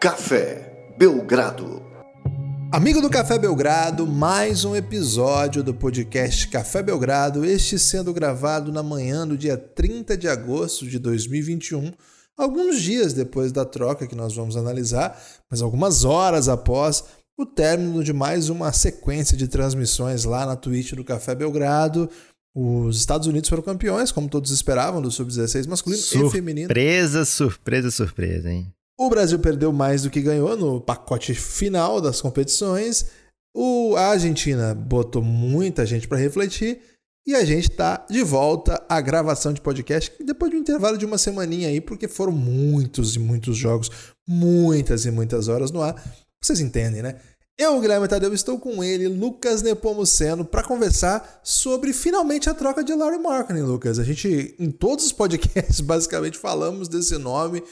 Café 0.00 0.94
Belgrado. 0.96 1.82
Amigo 2.72 3.02
do 3.02 3.10
Café 3.10 3.38
Belgrado, 3.38 4.06
mais 4.06 4.64
um 4.64 4.74
episódio 4.74 5.62
do 5.62 5.74
podcast 5.74 6.48
Café 6.48 6.82
Belgrado, 6.82 7.44
este 7.44 7.78
sendo 7.78 8.10
gravado 8.10 8.72
na 8.72 8.82
manhã 8.82 9.28
do 9.28 9.36
dia 9.36 9.58
30 9.58 10.16
de 10.16 10.26
agosto 10.26 10.86
de 10.86 10.98
2021, 10.98 11.92
alguns 12.34 12.80
dias 12.80 13.12
depois 13.12 13.52
da 13.52 13.66
troca 13.66 14.06
que 14.06 14.14
nós 14.14 14.34
vamos 14.34 14.56
analisar, 14.56 15.22
mas 15.50 15.60
algumas 15.60 16.02
horas 16.02 16.48
após 16.48 17.04
o 17.38 17.44
término 17.44 18.02
de 18.02 18.14
mais 18.14 18.48
uma 18.48 18.72
sequência 18.72 19.36
de 19.36 19.48
transmissões 19.48 20.24
lá 20.24 20.46
na 20.46 20.56
Twitch 20.56 20.94
do 20.94 21.04
Café 21.04 21.34
Belgrado. 21.34 22.08
Os 22.54 22.96
Estados 22.96 23.26
Unidos 23.26 23.50
foram 23.50 23.62
campeões, 23.62 24.10
como 24.10 24.30
todos 24.30 24.50
esperavam, 24.50 25.02
do 25.02 25.10
Sub-16 25.10 25.68
masculino 25.68 26.00
surpresa, 26.00 26.26
e 26.26 26.30
feminino. 26.30 26.68
Surpresa, 26.68 27.24
surpresa, 27.26 27.90
surpresa, 27.90 28.50
hein? 28.50 28.72
O 29.00 29.08
Brasil 29.08 29.38
perdeu 29.38 29.72
mais 29.72 30.02
do 30.02 30.10
que 30.10 30.20
ganhou 30.20 30.54
no 30.58 30.78
pacote 30.78 31.32
final 31.32 32.02
das 32.02 32.20
competições. 32.20 33.06
O, 33.56 33.96
a 33.96 34.08
Argentina 34.08 34.74
botou 34.74 35.22
muita 35.22 35.86
gente 35.86 36.06
para 36.06 36.18
refletir. 36.18 36.82
E 37.26 37.34
a 37.34 37.42
gente 37.42 37.70
está 37.70 38.04
de 38.10 38.22
volta 38.22 38.84
à 38.86 39.00
gravação 39.00 39.54
de 39.54 39.60
podcast 39.62 40.12
depois 40.22 40.50
de 40.50 40.58
um 40.58 40.60
intervalo 40.60 40.98
de 40.98 41.06
uma 41.06 41.16
semaninha 41.16 41.68
aí, 41.68 41.80
porque 41.80 42.06
foram 42.06 42.32
muitos 42.32 43.16
e 43.16 43.18
muitos 43.18 43.56
jogos, 43.56 43.90
muitas 44.28 45.06
e 45.06 45.10
muitas 45.10 45.48
horas 45.48 45.70
no 45.70 45.80
ar. 45.80 45.94
Vocês 46.38 46.60
entendem, 46.60 47.00
né? 47.00 47.16
Eu, 47.58 47.80
Guilherme 47.80 48.06
Tadeu, 48.06 48.34
estou 48.34 48.58
com 48.58 48.84
ele, 48.84 49.08
Lucas 49.08 49.62
Nepomuceno, 49.62 50.44
para 50.44 50.62
conversar 50.62 51.40
sobre 51.42 51.94
finalmente 51.94 52.50
a 52.50 52.54
troca 52.54 52.84
de 52.84 52.94
Larry 52.94 53.18
Markkinen, 53.18 53.62
Lucas. 53.62 53.98
A 53.98 54.04
gente, 54.04 54.54
em 54.58 54.70
todos 54.70 55.06
os 55.06 55.12
podcasts, 55.12 55.80
basicamente 55.84 56.38
falamos 56.38 56.86
desse 56.86 57.16
nome. 57.16 57.62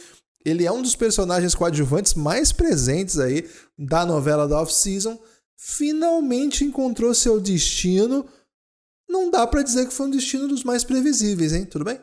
Ele 0.44 0.64
é 0.64 0.72
um 0.72 0.82
dos 0.82 0.94
personagens 0.94 1.54
coadjuvantes 1.54 2.14
mais 2.14 2.52
presentes 2.52 3.18
aí 3.18 3.48
da 3.78 4.06
novela 4.06 4.46
da 4.46 4.60
Off-Season. 4.62 5.18
Finalmente 5.56 6.64
encontrou 6.64 7.12
seu 7.14 7.40
destino. 7.40 8.26
Não 9.08 9.30
dá 9.30 9.46
para 9.46 9.62
dizer 9.62 9.86
que 9.86 9.94
foi 9.94 10.06
um 10.06 10.10
destino 10.10 10.46
dos 10.46 10.62
mais 10.62 10.84
previsíveis, 10.84 11.52
hein? 11.52 11.64
Tudo 11.64 11.84
bem? 11.84 11.98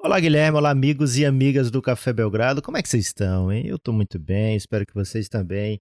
Olá, 0.00 0.20
Guilherme. 0.20 0.58
Olá, 0.58 0.70
amigos 0.70 1.18
e 1.18 1.26
amigas 1.26 1.72
do 1.72 1.82
Café 1.82 2.12
Belgrado. 2.12 2.62
Como 2.62 2.76
é 2.76 2.82
que 2.82 2.88
vocês 2.88 3.06
estão, 3.06 3.50
hein? 3.50 3.66
Eu 3.66 3.80
tô 3.80 3.92
muito 3.92 4.16
bem, 4.16 4.54
espero 4.56 4.86
que 4.86 4.94
vocês 4.94 5.28
também. 5.28 5.80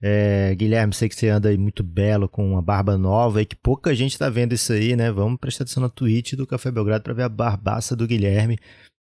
É, 0.00 0.54
Guilherme, 0.54 0.94
sei 0.94 1.06
que 1.06 1.14
você 1.14 1.28
anda 1.28 1.50
aí 1.50 1.58
muito 1.58 1.82
belo 1.82 2.30
com 2.30 2.50
uma 2.50 2.62
barba 2.62 2.96
nova 2.96 3.42
e 3.42 3.46
que 3.46 3.54
pouca 3.54 3.94
gente 3.94 4.16
tá 4.16 4.30
vendo 4.30 4.54
isso 4.54 4.72
aí, 4.72 4.96
né? 4.96 5.12
Vamos 5.12 5.38
prestar 5.38 5.64
atenção 5.64 5.82
na 5.82 5.90
tweet 5.90 6.34
do 6.34 6.46
Café 6.46 6.70
Belgrado 6.70 7.04
para 7.04 7.12
ver 7.12 7.24
a 7.24 7.28
barbaça 7.28 7.94
do 7.94 8.06
Guilherme. 8.06 8.58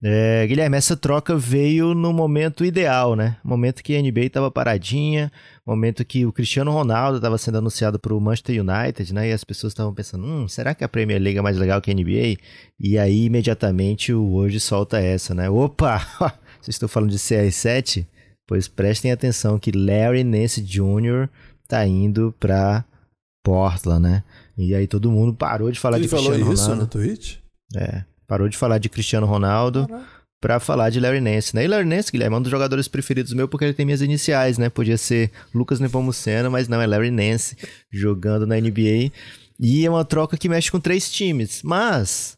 É, 0.03 0.47
Guilherme, 0.47 0.77
essa 0.77 0.97
troca 0.97 1.37
veio 1.37 1.93
no 1.93 2.11
momento 2.11 2.65
ideal, 2.65 3.15
né? 3.15 3.37
Momento 3.43 3.83
que 3.83 3.95
a 3.95 4.01
NBA 4.01 4.21
estava 4.21 4.49
paradinha, 4.49 5.31
momento 5.63 6.03
que 6.03 6.25
o 6.25 6.33
Cristiano 6.33 6.71
Ronaldo 6.71 7.17
estava 7.17 7.37
sendo 7.37 7.59
anunciado 7.59 7.99
para 7.99 8.13
o 8.13 8.19
Manchester 8.19 8.59
United, 8.61 9.13
né? 9.13 9.29
E 9.29 9.31
as 9.31 9.43
pessoas 9.43 9.71
estavam 9.71 9.93
pensando, 9.93 10.25
hum, 10.25 10.47
será 10.47 10.73
que 10.73 10.83
a 10.83 10.89
Premier 10.89 11.21
League 11.21 11.37
é 11.37 11.41
mais 11.41 11.55
legal 11.55 11.79
que 11.79 11.91
a 11.91 11.93
NBA? 11.93 12.37
E 12.79 12.97
aí, 12.97 13.25
imediatamente, 13.25 14.11
o 14.11 14.33
hoje 14.33 14.59
solta 14.59 14.99
essa, 14.99 15.35
né? 15.35 15.49
Opa! 15.49 15.99
Vocês 16.59 16.75
estão 16.75 16.89
falando 16.89 17.11
de 17.11 17.17
CR7? 17.17 18.07
Pois 18.47 18.67
prestem 18.67 19.11
atenção 19.11 19.59
que 19.59 19.71
Larry 19.71 20.23
Nance 20.23 20.61
Jr. 20.61 21.29
tá 21.67 21.85
indo 21.85 22.33
para 22.39 22.83
Portland, 23.43 24.01
né? 24.01 24.23
E 24.57 24.73
aí 24.73 24.87
todo 24.87 25.11
mundo 25.11 25.33
parou 25.33 25.71
de 25.71 25.79
falar 25.79 25.97
Ele 25.97 26.07
de 26.07 26.09
Cristiano 26.09 26.37
falou 26.39 26.53
isso 26.53 26.63
Ronaldo. 26.63 26.81
no 26.81 26.87
tweet? 26.87 27.41
É. 27.75 28.03
Parou 28.31 28.47
de 28.47 28.55
falar 28.55 28.77
de 28.77 28.87
Cristiano 28.87 29.27
Ronaldo 29.27 29.89
para 30.39 30.57
falar 30.57 30.89
de 30.89 31.01
Larry 31.01 31.19
Nance, 31.19 31.53
né? 31.53 31.65
E 31.65 31.67
Larry 31.67 31.83
Nance, 31.83 32.09
Guilherme, 32.09 32.37
é 32.37 32.39
um 32.39 32.41
dos 32.41 32.49
jogadores 32.49 32.87
preferidos 32.87 33.33
meu 33.33 33.45
porque 33.45 33.65
ele 33.65 33.73
tem 33.73 33.85
minhas 33.85 34.01
iniciais, 34.01 34.57
né? 34.57 34.69
Podia 34.69 34.97
ser 34.97 35.29
Lucas 35.53 35.81
Nepomuceno, 35.81 36.49
mas 36.49 36.69
não, 36.69 36.81
é 36.81 36.87
Larry 36.87 37.11
Nance 37.11 37.57
jogando 37.91 38.47
na 38.47 38.55
NBA. 38.55 39.11
E 39.59 39.85
é 39.85 39.89
uma 39.89 40.05
troca 40.05 40.37
que 40.37 40.47
mexe 40.47 40.71
com 40.71 40.79
três 40.79 41.11
times, 41.11 41.61
mas 41.61 42.37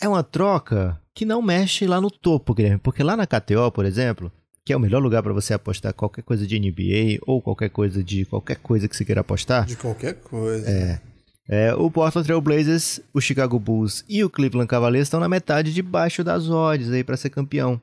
é 0.00 0.08
uma 0.08 0.22
troca 0.22 0.98
que 1.14 1.26
não 1.26 1.42
mexe 1.42 1.86
lá 1.86 2.00
no 2.00 2.10
topo, 2.10 2.54
Guilherme, 2.54 2.78
porque 2.78 3.02
lá 3.02 3.14
na 3.14 3.26
KTO, 3.26 3.70
por 3.70 3.84
exemplo, 3.84 4.32
que 4.64 4.72
é 4.72 4.76
o 4.78 4.80
melhor 4.80 5.02
lugar 5.02 5.22
para 5.22 5.34
você 5.34 5.52
apostar 5.52 5.92
qualquer 5.92 6.22
coisa 6.22 6.46
de 6.46 6.58
NBA 6.58 7.22
ou 7.26 7.42
qualquer 7.42 7.68
coisa 7.68 8.02
de 8.02 8.24
qualquer 8.24 8.56
coisa 8.56 8.88
que 8.88 8.96
você 8.96 9.04
queira 9.04 9.20
apostar. 9.20 9.66
De 9.66 9.76
qualquer 9.76 10.14
coisa. 10.14 10.66
É. 10.66 11.00
É, 11.48 11.74
o 11.74 11.90
Portland 11.90 12.26
Trail 12.26 12.42
Blazers, 12.42 13.00
o 13.12 13.20
Chicago 13.20 13.58
Bulls 13.58 14.04
e 14.06 14.22
o 14.22 14.28
Cleveland 14.28 14.68
Cavaliers 14.68 15.06
estão 15.06 15.18
na 15.18 15.28
metade 15.28 15.72
de 15.72 15.80
baixo 15.80 16.22
das 16.22 16.48
odds 16.50 16.90
aí 16.90 17.02
para 17.02 17.16
ser 17.16 17.30
campeão. 17.30 17.80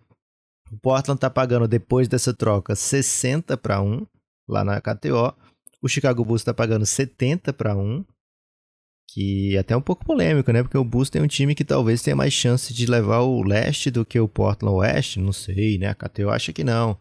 O 0.71 0.77
Portland 0.77 1.19
tá 1.19 1.29
pagando 1.29 1.67
depois 1.67 2.07
dessa 2.07 2.33
troca 2.33 2.75
60 2.75 3.57
para 3.57 3.81
1 3.81 4.05
lá 4.47 4.63
na 4.63 4.79
KTO. 4.79 5.33
O 5.81 5.87
Chicago 5.87 6.23
Bulls 6.23 6.41
está 6.41 6.53
pagando 6.53 6.85
70 6.85 7.53
para 7.53 7.75
1, 7.75 8.05
que 9.09 9.55
é 9.55 9.59
até 9.59 9.75
um 9.75 9.81
pouco 9.81 10.05
polêmico, 10.05 10.51
né? 10.51 10.61
Porque 10.61 10.77
o 10.77 10.83
Bulls 10.83 11.09
tem 11.09 11.21
um 11.21 11.27
time 11.27 11.55
que 11.55 11.63
talvez 11.63 12.01
tenha 12.01 12.15
mais 12.15 12.33
chance 12.33 12.73
de 12.73 12.85
levar 12.85 13.21
o 13.21 13.41
leste 13.41 13.89
do 13.89 14.05
que 14.05 14.19
o 14.19 14.27
Portland 14.27 14.75
Oeste, 14.75 15.19
não 15.19 15.31
sei, 15.31 15.77
né? 15.77 15.87
A 15.87 15.95
KTO 15.95 16.29
acha 16.29 16.53
que 16.53 16.63
não. 16.63 16.97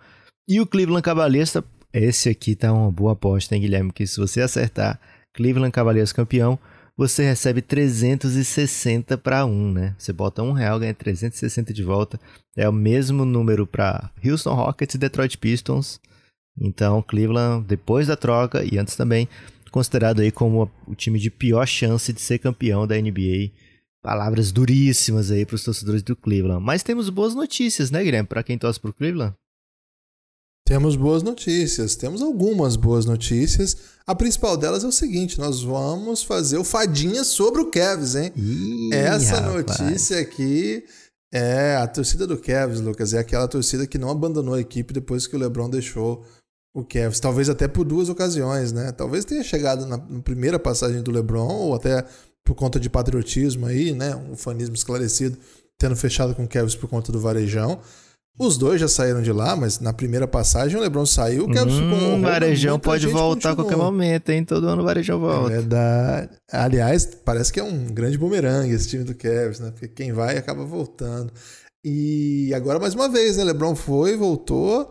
E 0.48 0.60
o 0.60 0.66
Cleveland 0.66 1.02
Cavaliers, 1.02 1.52
tá... 1.52 1.64
esse 1.92 2.28
aqui 2.28 2.54
tá 2.54 2.72
uma 2.72 2.90
boa 2.90 3.12
aposta, 3.12 3.54
hein, 3.54 3.60
Guilherme? 3.60 3.92
Que 3.92 4.06
se 4.06 4.18
você 4.18 4.40
acertar 4.40 5.00
Cleveland 5.34 5.72
Cavaliers 5.72 6.12
campeão, 6.12 6.58
você 6.96 7.24
recebe 7.24 7.60
360 7.60 9.18
para 9.18 9.44
1, 9.44 9.72
né? 9.72 9.94
Você 9.98 10.12
bota 10.12 10.42
um 10.42 10.52
real, 10.52 10.78
ganha 10.78 10.94
360 10.94 11.74
de 11.74 11.82
volta. 11.82 12.20
É 12.56 12.68
o 12.68 12.72
mesmo 12.72 13.24
número 13.24 13.66
para 13.66 14.10
Houston 14.24 14.54
Rockets 14.54 14.94
e 14.94 14.98
Detroit 14.98 15.36
Pistons. 15.36 16.00
Então, 16.56 17.02
Cleveland, 17.02 17.66
depois 17.66 18.06
da 18.06 18.16
troca 18.16 18.64
e 18.64 18.78
antes 18.78 18.94
também, 18.94 19.28
considerado 19.72 20.20
aí 20.20 20.30
como 20.30 20.70
o 20.86 20.94
time 20.94 21.18
de 21.18 21.30
pior 21.30 21.66
chance 21.66 22.12
de 22.12 22.20
ser 22.20 22.38
campeão 22.38 22.86
da 22.86 22.94
NBA. 22.94 23.50
Palavras 24.00 24.52
duríssimas 24.52 25.32
aí 25.32 25.44
para 25.44 25.56
os 25.56 25.64
torcedores 25.64 26.02
do 26.02 26.14
Cleveland. 26.14 26.62
Mas 26.62 26.84
temos 26.84 27.08
boas 27.08 27.34
notícias, 27.34 27.90
né, 27.90 28.04
Guilherme? 28.04 28.28
Para 28.28 28.44
quem 28.44 28.56
torce 28.56 28.78
pro 28.78 28.92
Cleveland. 28.92 29.34
Temos 30.66 30.96
boas 30.96 31.22
notícias, 31.22 31.94
temos 31.94 32.22
algumas 32.22 32.74
boas 32.74 33.04
notícias. 33.04 33.76
A 34.06 34.14
principal 34.14 34.56
delas 34.56 34.82
é 34.82 34.86
o 34.86 34.92
seguinte: 34.92 35.38
nós 35.38 35.62
vamos 35.62 36.22
fazer 36.22 36.56
o 36.56 36.64
fadinha 36.64 37.22
sobre 37.22 37.60
o 37.60 37.70
Cavs, 37.70 38.14
hein? 38.14 38.32
Ih, 38.34 38.90
Essa 38.94 39.40
rapaz. 39.40 39.78
notícia 39.78 40.18
aqui 40.18 40.82
é 41.30 41.76
a 41.76 41.86
torcida 41.86 42.26
do 42.26 42.38
Cavs, 42.38 42.80
Lucas. 42.80 43.12
É 43.12 43.18
aquela 43.18 43.46
torcida 43.46 43.86
que 43.86 43.98
não 43.98 44.08
abandonou 44.08 44.54
a 44.54 44.60
equipe 44.60 44.94
depois 44.94 45.26
que 45.26 45.36
o 45.36 45.38
LeBron 45.38 45.68
deixou 45.68 46.24
o 46.74 46.82
Cavs. 46.82 47.20
Talvez 47.20 47.50
até 47.50 47.68
por 47.68 47.84
duas 47.84 48.08
ocasiões, 48.08 48.72
né? 48.72 48.90
Talvez 48.92 49.26
tenha 49.26 49.44
chegado 49.44 49.84
na, 49.84 49.98
primeira 49.98 50.58
passagem 50.58 51.02
do 51.02 51.10
LeBron, 51.10 51.52
ou 51.52 51.74
até 51.74 52.06
por 52.42 52.54
conta 52.54 52.80
de 52.80 52.88
patriotismo 52.88 53.66
aí, 53.66 53.92
né? 53.92 54.16
Um 54.16 54.34
fanismo 54.34 54.74
esclarecido, 54.74 55.36
tendo 55.76 55.94
fechado 55.94 56.34
com 56.34 56.44
o 56.44 56.48
Cavs 56.48 56.74
por 56.74 56.88
conta 56.88 57.12
do 57.12 57.20
varejão. 57.20 57.80
Os 58.36 58.58
dois 58.58 58.80
já 58.80 58.88
saíram 58.88 59.22
de 59.22 59.30
lá, 59.32 59.54
mas 59.54 59.78
na 59.78 59.92
primeira 59.92 60.26
passagem 60.26 60.76
o 60.76 60.80
LeBron 60.80 61.06
saiu, 61.06 61.44
o 61.44 61.52
Cavs 61.52 61.72
ficou 61.72 61.88
um 61.96 62.00
Hum, 62.00 62.06
horror, 62.14 62.20
Varejão 62.20 62.80
pode 62.80 63.06
voltar 63.06 63.52
a 63.52 63.54
qualquer 63.54 63.76
momento, 63.76 64.30
hein? 64.30 64.44
Todo 64.44 64.66
ano 64.66 64.82
o 64.82 64.84
Varejão 64.84 65.16
É 65.16 65.20
volta. 65.20 65.48
verdade. 65.50 66.30
Aliás, 66.50 67.04
parece 67.24 67.52
que 67.52 67.60
é 67.60 67.62
um 67.62 67.86
grande 67.86 68.18
bumerangue 68.18 68.72
esse 68.74 68.88
time 68.88 69.04
do 69.04 69.14
Cavs, 69.14 69.60
né? 69.60 69.70
Porque 69.70 69.86
quem 69.86 70.12
vai 70.12 70.36
acaba 70.36 70.64
voltando. 70.64 71.32
E 71.84 72.52
agora, 72.54 72.80
mais 72.80 72.94
uma 72.94 73.08
vez, 73.08 73.36
né? 73.36 73.44
LeBron 73.44 73.76
foi, 73.76 74.16
voltou 74.16 74.88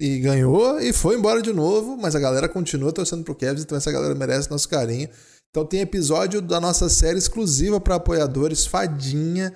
e 0.00 0.18
ganhou 0.20 0.80
e 0.80 0.90
foi 0.92 1.16
embora 1.16 1.42
de 1.42 1.52
novo, 1.52 1.98
mas 2.00 2.14
a 2.16 2.20
galera 2.20 2.48
continua 2.48 2.92
torcendo 2.92 3.24
pro 3.24 3.34
Cavs, 3.34 3.62
então 3.62 3.76
essa 3.76 3.92
galera 3.92 4.14
merece 4.14 4.50
nosso 4.50 4.68
carinho. 4.68 5.08
Então 5.50 5.66
tem 5.66 5.80
episódio 5.80 6.40
da 6.40 6.60
nossa 6.60 6.88
série 6.88 7.18
exclusiva 7.18 7.78
para 7.78 7.96
apoiadores, 7.96 8.66
Fadinha, 8.66 9.52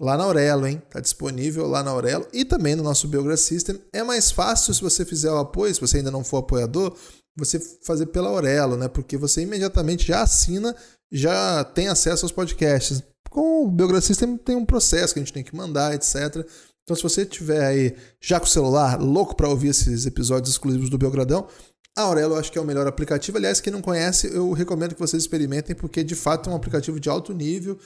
lá 0.00 0.16
na 0.16 0.24
Aurelo, 0.24 0.66
hein? 0.66 0.80
Tá 0.90 1.00
disponível 1.00 1.66
lá 1.66 1.82
na 1.82 1.90
Aurelo 1.90 2.26
e 2.32 2.44
também 2.44 2.76
no 2.76 2.82
nosso 2.82 3.08
Biograph 3.08 3.38
System. 3.38 3.80
É 3.92 4.02
mais 4.02 4.30
fácil 4.30 4.72
se 4.72 4.80
você 4.80 5.04
fizer 5.04 5.30
o 5.30 5.38
apoio, 5.38 5.74
se 5.74 5.80
você 5.80 5.98
ainda 5.98 6.10
não 6.10 6.22
for 6.22 6.38
apoiador, 6.38 6.96
você 7.36 7.58
fazer 7.82 8.06
pela 8.06 8.28
Aurelo, 8.28 8.76
né? 8.76 8.88
Porque 8.88 9.16
você 9.16 9.42
imediatamente 9.42 10.06
já 10.06 10.22
assina, 10.22 10.74
já 11.10 11.64
tem 11.64 11.88
acesso 11.88 12.24
aos 12.24 12.32
podcasts. 12.32 13.02
Com 13.30 13.64
o 13.64 13.70
Biograph 13.70 14.04
System 14.04 14.36
tem 14.36 14.56
um 14.56 14.64
processo 14.64 15.12
que 15.12 15.20
a 15.20 15.22
gente 15.22 15.32
tem 15.32 15.44
que 15.44 15.56
mandar, 15.56 15.94
etc. 15.94 16.46
Então, 16.82 16.96
se 16.96 17.02
você 17.02 17.26
tiver 17.26 17.64
aí 17.64 17.94
já 18.20 18.40
com 18.40 18.46
o 18.46 18.48
celular, 18.48 18.98
louco 18.98 19.36
para 19.36 19.48
ouvir 19.48 19.68
esses 19.68 20.06
episódios 20.06 20.50
exclusivos 20.50 20.88
do 20.88 20.96
Belgradão, 20.96 21.46
a 21.94 22.02
Aurelo 22.02 22.34
eu 22.34 22.38
acho 22.38 22.50
que 22.50 22.58
é 22.58 22.60
o 22.60 22.64
melhor 22.64 22.86
aplicativo. 22.86 23.36
Aliás, 23.36 23.60
quem 23.60 23.72
não 23.72 23.82
conhece, 23.82 24.28
eu 24.28 24.52
recomendo 24.52 24.94
que 24.94 25.00
vocês 25.00 25.22
experimentem, 25.22 25.76
porque 25.76 26.02
de 26.02 26.14
fato 26.14 26.48
é 26.48 26.52
um 26.52 26.56
aplicativo 26.56 26.98
de 26.98 27.08
alto 27.10 27.34
nível, 27.34 27.78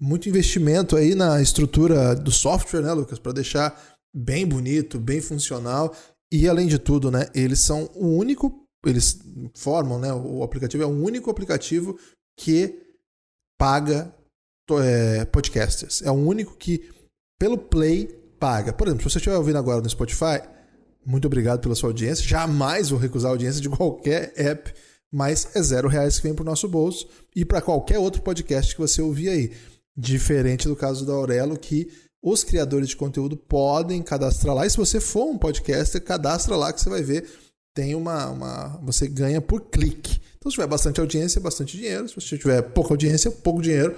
muito 0.00 0.28
investimento 0.28 0.96
aí 0.96 1.14
na 1.14 1.40
estrutura 1.42 2.14
do 2.14 2.30
software, 2.30 2.82
né, 2.82 2.92
Lucas, 2.92 3.18
para 3.18 3.32
deixar 3.32 3.96
bem 4.14 4.46
bonito, 4.46 4.98
bem 4.98 5.20
funcional. 5.20 5.94
E 6.32 6.48
além 6.48 6.66
de 6.66 6.78
tudo, 6.78 7.10
né, 7.10 7.28
eles 7.34 7.60
são 7.60 7.90
o 7.94 8.06
único, 8.06 8.64
eles 8.84 9.18
formam, 9.56 9.98
né, 9.98 10.12
o 10.12 10.42
aplicativo 10.42 10.82
é 10.82 10.86
o 10.86 10.90
único 10.90 11.30
aplicativo 11.30 11.98
que 12.38 12.80
paga 13.58 14.14
é, 14.82 15.24
podcasters. 15.24 16.02
É 16.02 16.10
o 16.10 16.14
único 16.14 16.56
que, 16.56 16.88
pelo 17.38 17.58
Play, 17.58 18.06
paga. 18.38 18.72
Por 18.72 18.86
exemplo, 18.86 19.02
se 19.02 19.10
você 19.10 19.18
estiver 19.18 19.36
ouvindo 19.36 19.58
agora 19.58 19.80
no 19.80 19.90
Spotify, 19.90 20.40
muito 21.04 21.26
obrigado 21.26 21.60
pela 21.60 21.74
sua 21.74 21.88
audiência. 21.88 22.26
Jamais 22.26 22.90
vou 22.90 22.98
recusar 22.98 23.30
a 23.30 23.34
audiência 23.34 23.60
de 23.60 23.68
qualquer 23.70 24.32
app, 24.36 24.72
mas 25.12 25.56
é 25.56 25.62
zero 25.62 25.88
reais 25.88 26.18
que 26.18 26.24
vem 26.24 26.34
para 26.34 26.42
o 26.42 26.46
nosso 26.46 26.68
bolso 26.68 27.08
e 27.34 27.44
para 27.44 27.60
qualquer 27.60 27.98
outro 27.98 28.22
podcast 28.22 28.74
que 28.74 28.80
você 28.80 29.02
ouvir 29.02 29.30
aí. 29.30 29.52
Diferente 30.00 30.68
do 30.68 30.76
caso 30.76 31.04
da 31.04 31.12
Aurelo, 31.12 31.58
que 31.58 31.88
os 32.22 32.44
criadores 32.44 32.90
de 32.90 32.96
conteúdo 32.96 33.36
podem 33.36 34.00
cadastrar 34.00 34.54
lá. 34.54 34.64
E 34.64 34.70
se 34.70 34.76
você 34.76 35.00
for 35.00 35.24
um 35.24 35.36
podcaster, 35.36 36.00
cadastra 36.00 36.54
lá 36.54 36.72
que 36.72 36.80
você 36.80 36.88
vai 36.88 37.02
ver. 37.02 37.28
Tem 37.74 37.96
uma. 37.96 38.28
uma 38.28 38.80
você 38.82 39.08
ganha 39.08 39.40
por 39.40 39.62
clique. 39.62 40.20
Então, 40.36 40.50
se 40.50 40.54
tiver 40.54 40.68
bastante 40.68 41.00
audiência, 41.00 41.40
bastante 41.40 41.76
dinheiro. 41.76 42.08
Se 42.08 42.14
você 42.14 42.38
tiver 42.38 42.62
pouca 42.62 42.92
audiência, 42.92 43.28
pouco 43.28 43.60
dinheiro. 43.60 43.96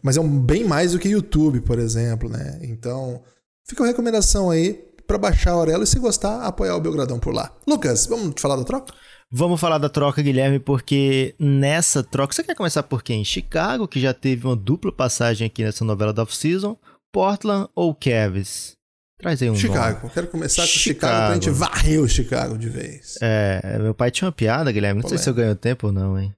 Mas 0.00 0.16
é 0.16 0.20
um 0.20 0.40
bem 0.40 0.64
mais 0.64 0.92
do 0.92 1.00
que 1.00 1.08
YouTube, 1.08 1.60
por 1.62 1.80
exemplo, 1.80 2.28
né? 2.28 2.60
Então, 2.62 3.20
fica 3.66 3.82
a 3.82 3.86
recomendação 3.88 4.50
aí 4.50 4.74
para 5.04 5.18
baixar 5.18 5.50
a 5.50 5.54
Aurelo 5.54 5.82
e 5.82 5.86
se 5.88 5.98
gostar, 5.98 6.42
apoiar 6.42 6.76
o 6.76 6.80
Belgradão 6.80 7.18
por 7.18 7.34
lá. 7.34 7.52
Lucas, 7.66 8.06
vamos 8.06 8.40
falar 8.40 8.54
da 8.54 8.62
troca? 8.62 8.94
Vamos 9.32 9.60
falar 9.60 9.78
da 9.78 9.88
troca, 9.88 10.20
Guilherme, 10.20 10.58
porque 10.58 11.36
nessa 11.38 12.02
troca. 12.02 12.34
Você 12.34 12.42
quer 12.42 12.56
começar 12.56 12.82
por 12.82 13.00
quem? 13.00 13.24
Chicago, 13.24 13.86
que 13.86 14.00
já 14.00 14.12
teve 14.12 14.44
uma 14.44 14.56
dupla 14.56 14.90
passagem 14.90 15.46
aqui 15.46 15.62
nessa 15.62 15.84
novela 15.84 16.12
da 16.12 16.24
off-season. 16.24 16.76
Portland 17.12 17.68
ou 17.74 17.94
Cavs? 17.94 18.72
Traz 19.20 19.40
aí 19.40 19.48
um 19.48 19.54
Chicago. 19.54 20.00
Nome. 20.00 20.14
Quero 20.14 20.26
começar 20.26 20.62
com 20.62 20.68
Chicago. 20.68 20.82
Chicago 20.82 21.26
pra 21.26 21.34
gente 21.34 21.50
varrer 21.50 22.00
o 22.00 22.08
Chicago 22.08 22.58
de 22.58 22.68
vez. 22.68 23.18
É, 23.22 23.78
meu 23.78 23.94
pai 23.94 24.10
tinha 24.10 24.26
uma 24.26 24.32
piada, 24.32 24.72
Guilherme. 24.72 25.02
Não 25.02 25.08
sei 25.08 25.18
é? 25.18 25.20
se 25.20 25.30
eu 25.30 25.34
ganho 25.34 25.54
tempo 25.54 25.88
ou 25.88 25.92
não, 25.92 26.18
hein? 26.18 26.34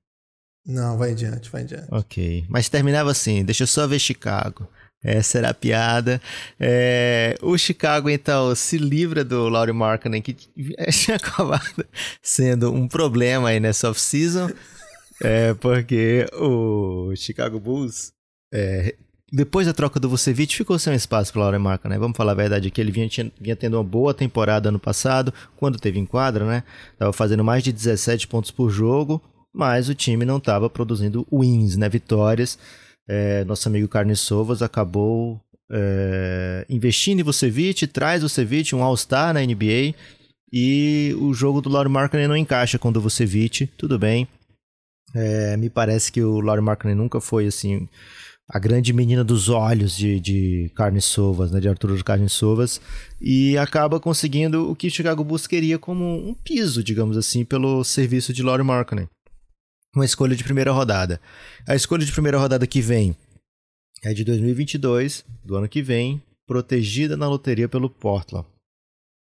Não, 0.66 0.98
vai 0.98 1.12
adiante, 1.12 1.48
vai 1.50 1.62
adiante. 1.62 1.88
Ok. 1.90 2.44
Mas 2.48 2.68
terminava 2.68 3.10
assim, 3.10 3.42
deixa 3.42 3.62
eu 3.62 3.66
só 3.66 3.86
ver 3.86 3.98
Chicago. 3.98 4.68
Essa 5.02 5.38
era 5.38 5.50
a 5.50 5.54
piada. 5.54 6.20
É, 6.60 7.36
o 7.42 7.56
Chicago, 7.58 8.08
então, 8.08 8.54
se 8.54 8.78
livra 8.78 9.24
do 9.24 9.48
Laurie 9.48 9.74
Markkinen, 9.74 10.22
que 10.22 10.34
tinha 10.92 11.16
acabado 11.16 11.84
sendo 12.22 12.72
um 12.72 12.86
problema 12.86 13.48
aí 13.48 13.60
nessa 13.60 13.90
off-season. 13.90 14.50
É, 15.24 15.54
porque 15.54 16.26
o 16.32 17.14
Chicago 17.14 17.60
Bulls 17.60 18.12
é, 18.52 18.96
depois 19.32 19.66
da 19.66 19.72
troca 19.72 19.98
do 19.98 20.10
Vucevic, 20.10 20.54
ficou 20.54 20.78
sem 20.78 20.94
espaço 20.94 21.32
para 21.32 21.40
o 21.40 21.42
Lauren 21.42 21.58
Marca, 21.58 21.88
né? 21.88 21.98
Vamos 21.98 22.14
falar 22.14 22.32
a 22.32 22.34
verdade 22.34 22.68
aqui, 22.68 22.78
ele 22.78 22.92
vinha, 22.92 23.08
tinha, 23.08 23.32
vinha 23.40 23.56
tendo 23.56 23.78
uma 23.78 23.82
boa 23.82 24.12
temporada 24.12 24.68
ano 24.68 24.78
passado, 24.78 25.32
quando 25.56 25.80
teve 25.80 25.98
em 25.98 26.04
quadra, 26.04 26.44
né? 26.44 26.62
Tava 26.98 27.14
fazendo 27.14 27.42
mais 27.42 27.64
de 27.64 27.72
17 27.72 28.28
pontos 28.28 28.50
por 28.50 28.68
jogo, 28.68 29.22
mas 29.50 29.88
o 29.88 29.94
time 29.94 30.26
não 30.26 30.36
estava 30.36 30.68
produzindo 30.68 31.26
wins, 31.32 31.78
né? 31.78 31.88
Vitórias. 31.88 32.58
É, 33.08 33.44
nosso 33.44 33.68
amigo 33.68 33.88
Carne 33.88 34.16
Sovas 34.16 34.62
acabou 34.62 35.40
é, 35.70 36.64
investindo 36.68 37.20
em 37.20 37.22
Vucevic, 37.22 37.86
traz 37.86 38.22
Vucevic, 38.22 38.74
um 38.74 38.82
All-Star 38.82 39.34
na 39.34 39.40
NBA, 39.40 39.94
e 40.52 41.16
o 41.18 41.32
jogo 41.32 41.60
do 41.60 41.68
Lauren 41.68 41.90
Markkinen 41.90 42.28
não 42.28 42.36
encaixa 42.36 42.78
com 42.78 42.88
o 42.88 42.92
do 42.92 43.00
Vucevic, 43.00 43.66
tudo 43.76 43.98
bem. 43.98 44.28
É, 45.14 45.56
me 45.56 45.68
parece 45.68 46.10
que 46.10 46.22
o 46.22 46.40
Lauren 46.40 46.64
Markkinen 46.64 46.94
nunca 46.94 47.20
foi, 47.20 47.46
assim 47.46 47.88
a 48.52 48.58
grande 48.58 48.92
menina 48.92 49.24
dos 49.24 49.48
olhos 49.48 49.96
de, 49.96 50.20
de 50.20 50.70
Carne 50.74 51.00
Sovas, 51.00 51.50
né, 51.50 51.58
de 51.58 51.68
Arturo 51.68 51.96
de 51.96 52.04
Carne 52.04 52.28
Sovas, 52.28 52.80
e 53.18 53.56
acaba 53.56 53.98
conseguindo 53.98 54.70
o 54.70 54.76
que 54.76 54.90
Chicago 54.90 55.24
Bulls 55.24 55.46
queria 55.46 55.78
como 55.78 56.04
um 56.04 56.34
piso, 56.34 56.84
digamos 56.84 57.16
assim, 57.16 57.46
pelo 57.46 57.82
serviço 57.82 58.30
de 58.30 58.42
Laurie 58.42 58.66
Markkinen. 58.66 59.08
Uma 59.94 60.04
escolha 60.04 60.34
de 60.34 60.42
primeira 60.42 60.72
rodada. 60.72 61.20
A 61.68 61.74
escolha 61.74 62.04
de 62.04 62.12
primeira 62.12 62.38
rodada 62.38 62.66
que 62.66 62.80
vem 62.80 63.14
é 64.02 64.14
de 64.14 64.24
2022, 64.24 65.24
do 65.44 65.56
ano 65.56 65.68
que 65.68 65.82
vem, 65.82 66.22
protegida 66.46 67.16
na 67.16 67.28
loteria 67.28 67.68
pelo 67.68 67.90
Portland. 67.90 68.46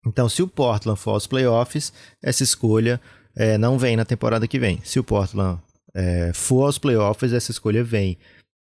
Então, 0.07 0.29
se 0.29 0.43
o 0.43 0.49
Portland 0.49 0.99
for 0.99 1.13
aos 1.13 1.27
playoffs, 1.27 1.93
essa 2.23 2.43
escolha 2.43 3.01
é, 3.35 3.57
não 3.59 3.79
vem 3.79 3.97
na 3.97 4.05
temporada 4.05 4.47
que 4.47 4.59
vem. 4.59 4.81
Se 4.85 5.01
o 5.01 5.05
Portland 5.05 5.61
é, 5.95 6.33
for 6.35 6.67
aos 6.67 6.79
playoffs, 6.79 7.33
essa 7.33 7.51
escolha 7.51 7.83
vem. 7.83 8.19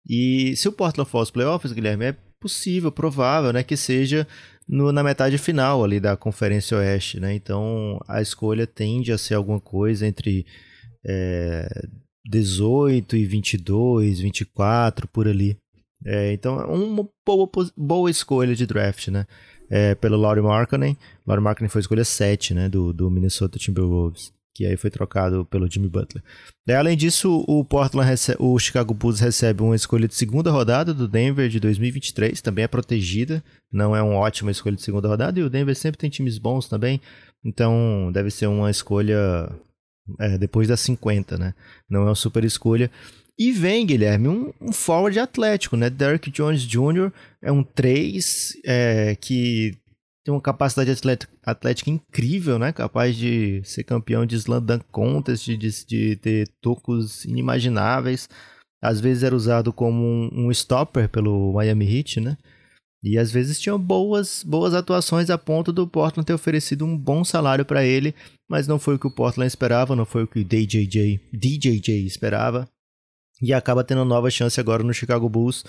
E 0.07 0.55
se 0.55 0.67
o 0.67 0.71
Portland 0.71 1.09
for 1.09 1.19
aos 1.19 1.31
playoffs, 1.31 1.71
Guilherme, 1.71 2.05
é 2.05 2.15
possível, 2.39 2.91
provável, 2.91 3.53
né, 3.53 3.63
que 3.63 3.77
seja 3.77 4.27
no, 4.67 4.91
na 4.91 5.03
metade 5.03 5.37
final 5.37 5.83
ali 5.83 5.99
da 5.99 6.17
Conferência 6.17 6.77
Oeste, 6.77 7.19
né? 7.19 7.35
Então 7.35 7.99
a 8.07 8.21
escolha 8.21 8.65
tende 8.65 9.11
a 9.11 9.17
ser 9.17 9.35
alguma 9.35 9.59
coisa 9.59 10.07
entre 10.07 10.45
é, 11.05 11.87
18 12.25 13.15
e 13.15 13.25
22, 13.25 14.19
24, 14.19 15.07
por 15.07 15.27
ali. 15.27 15.57
É, 16.05 16.33
então 16.33 16.59
é 16.59 16.65
uma 16.65 17.07
boa, 17.25 17.49
boa 17.77 18.09
escolha 18.09 18.55
de 18.55 18.65
draft, 18.65 19.07
né? 19.09 19.25
É, 19.69 19.95
pelo 19.95 20.17
Laurie 20.17 20.43
Markkinen. 20.43 20.97
Laurie 21.25 21.43
Markkinen 21.43 21.69
foi 21.69 21.81
escolha 21.81 22.03
7, 22.03 22.53
né? 22.53 22.69
Do, 22.69 22.91
do 22.91 23.09
Minnesota 23.09 23.57
Timberwolves 23.57 24.33
que 24.53 24.65
aí 24.65 24.75
foi 24.75 24.89
trocado 24.89 25.45
pelo 25.45 25.69
Jimmy 25.69 25.87
Butler. 25.87 26.23
E, 26.67 26.73
além 26.73 26.97
disso, 26.97 27.43
o 27.47 27.63
Portland 27.63 28.07
recebe, 28.07 28.37
o 28.41 28.57
Chicago 28.59 28.93
Bulls 28.93 29.19
recebe 29.19 29.63
uma 29.63 29.75
escolha 29.75 30.07
de 30.07 30.15
segunda 30.15 30.51
rodada 30.51 30.93
do 30.93 31.07
Denver 31.07 31.49
de 31.49 31.59
2023, 31.59 32.41
também 32.41 32.65
é 32.65 32.67
protegida, 32.67 33.43
não 33.71 33.95
é 33.95 34.01
uma 34.01 34.15
ótima 34.15 34.51
escolha 34.51 34.75
de 34.75 34.81
segunda 34.81 35.07
rodada, 35.07 35.39
e 35.39 35.43
o 35.43 35.49
Denver 35.49 35.75
sempre 35.75 35.97
tem 35.97 36.09
times 36.09 36.37
bons 36.37 36.67
também, 36.67 36.99
então 37.43 38.11
deve 38.13 38.29
ser 38.29 38.47
uma 38.47 38.69
escolha 38.69 39.49
é, 40.19 40.37
depois 40.37 40.67
das 40.67 40.79
50, 40.81 41.37
né? 41.37 41.53
Não 41.89 42.01
é 42.01 42.05
uma 42.05 42.15
super 42.15 42.43
escolha. 42.43 42.89
E 43.37 43.51
vem, 43.51 43.85
Guilherme, 43.85 44.27
um, 44.27 44.53
um 44.61 44.71
forward 44.71 45.19
atlético, 45.19 45.75
né? 45.75 45.89
Derrick 45.89 46.29
Jones 46.29 46.61
Jr. 46.61 47.11
é 47.41 47.51
um 47.51 47.63
3 47.63 48.57
é, 48.65 49.15
que 49.19 49.75
tem 50.23 50.33
uma 50.33 50.41
capacidade 50.41 50.91
atlética, 51.43 51.89
incrível, 51.89 52.59
né? 52.59 52.71
Capaz 52.71 53.15
de 53.15 53.61
ser 53.63 53.83
campeão 53.83 54.25
de 54.25 54.35
Slam 54.35 54.61
Dunk 54.61 54.85
Contest, 54.91 55.45
de, 55.45 55.85
de 55.85 56.15
ter 56.17 56.47
tocos 56.61 57.25
inimagináveis. 57.25 58.29
Às 58.81 58.99
vezes 58.99 59.23
era 59.23 59.35
usado 59.35 59.73
como 59.73 60.03
um, 60.03 60.29
um, 60.47 60.51
stopper 60.51 61.09
pelo 61.09 61.53
Miami 61.53 61.97
Heat, 61.97 62.19
né? 62.19 62.37
E 63.03 63.17
às 63.17 63.31
vezes 63.31 63.59
tinha 63.59 63.77
boas, 63.77 64.43
boas 64.43 64.73
atuações 64.73 65.29
a 65.29 65.37
ponto 65.37 65.71
do 65.71 65.87
Portland 65.87 66.25
ter 66.25 66.33
oferecido 66.33 66.85
um 66.85 66.95
bom 66.95 67.23
salário 67.23 67.65
para 67.65 67.83
ele, 67.83 68.13
mas 68.49 68.67
não 68.67 68.77
foi 68.77 68.95
o 68.95 68.99
que 68.99 69.07
o 69.07 69.11
Portland 69.11 69.47
esperava, 69.47 69.95
não 69.95 70.05
foi 70.05 70.23
o 70.23 70.27
que 70.27 70.39
o 70.39 70.45
DJJ, 70.45 71.19
DJJ 71.33 72.05
esperava. 72.05 72.67
E 73.41 73.53
acaba 73.53 73.83
tendo 73.83 74.05
nova 74.05 74.29
chance 74.29 74.59
agora 74.59 74.83
no 74.83 74.93
Chicago 74.93 75.27
Bulls. 75.27 75.65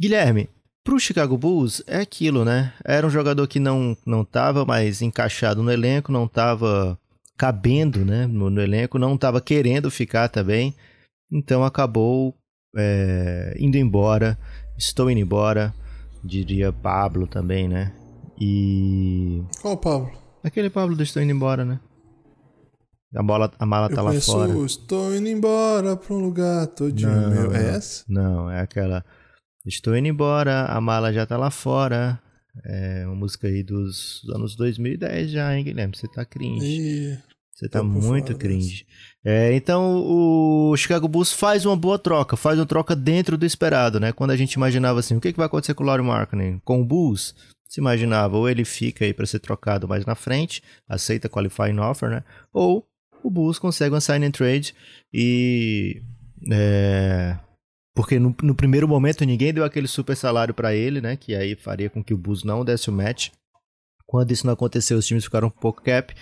Guilherme, 0.00 0.48
Pro 0.84 1.00
Chicago 1.00 1.38
Bulls 1.38 1.82
é 1.86 2.00
aquilo, 2.00 2.44
né? 2.44 2.74
Era 2.84 3.06
um 3.06 3.10
jogador 3.10 3.48
que 3.48 3.58
não 3.58 3.96
não 4.04 4.20
estava 4.20 4.66
mais 4.66 5.00
encaixado 5.00 5.62
no 5.62 5.72
elenco, 5.72 6.12
não 6.12 6.26
estava 6.26 6.98
cabendo, 7.38 8.04
né, 8.04 8.26
no, 8.26 8.48
no, 8.48 8.60
elenco, 8.60 8.98
não 8.98 9.14
estava 9.14 9.40
querendo 9.40 9.90
ficar 9.90 10.28
também. 10.28 10.74
Então 11.32 11.64
acabou 11.64 12.34
é, 12.76 13.56
indo 13.58 13.78
embora. 13.78 14.38
Estou 14.76 15.10
indo 15.10 15.20
embora, 15.20 15.74
diria 16.24 16.72
Pablo 16.72 17.26
também, 17.26 17.68
né? 17.68 17.92
E 18.40 19.42
qual 19.60 19.76
Pablo? 19.76 20.10
Aquele 20.42 20.70
Pablo 20.70 20.96
do 20.96 21.02
Estou 21.02 21.22
indo 21.22 21.32
embora, 21.32 21.64
né? 21.64 21.78
A, 23.14 23.22
bola, 23.22 23.52
a 23.58 23.66
mala 23.66 23.88
Eu 23.90 23.94
tá 23.94 24.02
lá 24.02 24.12
fora. 24.20 24.52
Estou 24.64 25.14
indo 25.14 25.28
embora 25.28 25.96
para 25.96 26.14
um 26.14 26.18
lugar 26.18 26.66
todinho 26.68 27.10
não, 27.10 27.30
meu. 27.30 27.54
É 27.54 27.76
essa? 27.76 28.04
Não, 28.08 28.50
é 28.50 28.60
aquela 28.60 29.04
Estou 29.64 29.96
indo 29.96 30.08
embora, 30.08 30.66
a 30.66 30.78
mala 30.80 31.12
já 31.12 31.24
tá 31.24 31.38
lá 31.38 31.50
fora. 31.50 32.20
É 32.64 33.04
uma 33.06 33.16
música 33.16 33.48
aí 33.48 33.62
dos 33.62 34.22
anos 34.34 34.54
2010 34.56 35.30
já, 35.30 35.56
hein, 35.56 35.64
Guilherme? 35.64 35.96
Você 35.96 36.06
tá 36.06 36.24
cringe. 36.24 37.18
Você 37.54 37.68
tá 37.68 37.82
muito 37.82 38.34
cringe. 38.36 38.84
É, 39.24 39.54
então 39.54 40.02
o 40.04 40.76
Chicago 40.76 41.06
Bulls 41.06 41.32
faz 41.32 41.64
uma 41.64 41.76
boa 41.76 41.98
troca, 41.98 42.36
faz 42.36 42.58
uma 42.58 42.66
troca 42.66 42.96
dentro 42.96 43.38
do 43.38 43.46
esperado, 43.46 44.00
né? 44.00 44.12
Quando 44.12 44.32
a 44.32 44.36
gente 44.36 44.54
imaginava 44.54 45.00
assim, 45.00 45.16
o 45.16 45.20
que, 45.20 45.32
que 45.32 45.38
vai 45.38 45.46
acontecer 45.46 45.72
com 45.74 45.84
o 45.84 45.86
Laurie 45.86 46.04
Markkinen? 46.04 46.60
Com 46.64 46.82
o 46.82 46.84
Bulls, 46.84 47.34
se 47.66 47.80
imaginava 47.80 48.36
ou 48.36 48.48
ele 48.48 48.64
fica 48.64 49.04
aí 49.04 49.14
para 49.14 49.24
ser 49.24 49.38
trocado 49.38 49.86
mais 49.88 50.04
na 50.04 50.14
frente, 50.14 50.62
aceita 50.88 51.28
qualifying 51.28 51.78
offer, 51.78 52.10
né? 52.10 52.24
Ou 52.52 52.86
o 53.22 53.30
Bulls 53.30 53.58
consegue 53.58 53.94
uma 53.94 54.00
sign 54.00 54.26
and 54.26 54.32
trade 54.32 54.74
e 55.12 56.02
é, 56.50 57.38
porque 57.94 58.18
no, 58.18 58.34
no, 58.42 58.54
primeiro 58.54 58.88
momento 58.88 59.24
ninguém 59.24 59.54
deu 59.54 59.64
aquele 59.64 59.86
super 59.86 60.16
salário 60.16 60.52
para 60.52 60.74
ele, 60.74 61.00
né? 61.00 61.16
Que 61.16 61.34
aí 61.34 61.54
faria 61.54 61.88
com 61.88 62.02
que 62.02 62.12
o 62.12 62.18
Bulls 62.18 62.42
não 62.42 62.64
desse 62.64 62.90
o 62.90 62.92
match. 62.92 63.30
Quando 64.06 64.32
isso 64.32 64.46
não 64.46 64.52
aconteceu, 64.52 64.98
os 64.98 65.06
times 65.06 65.24
ficaram 65.24 65.48
um 65.48 65.50
pouco 65.50 65.82
cap. 65.82 66.14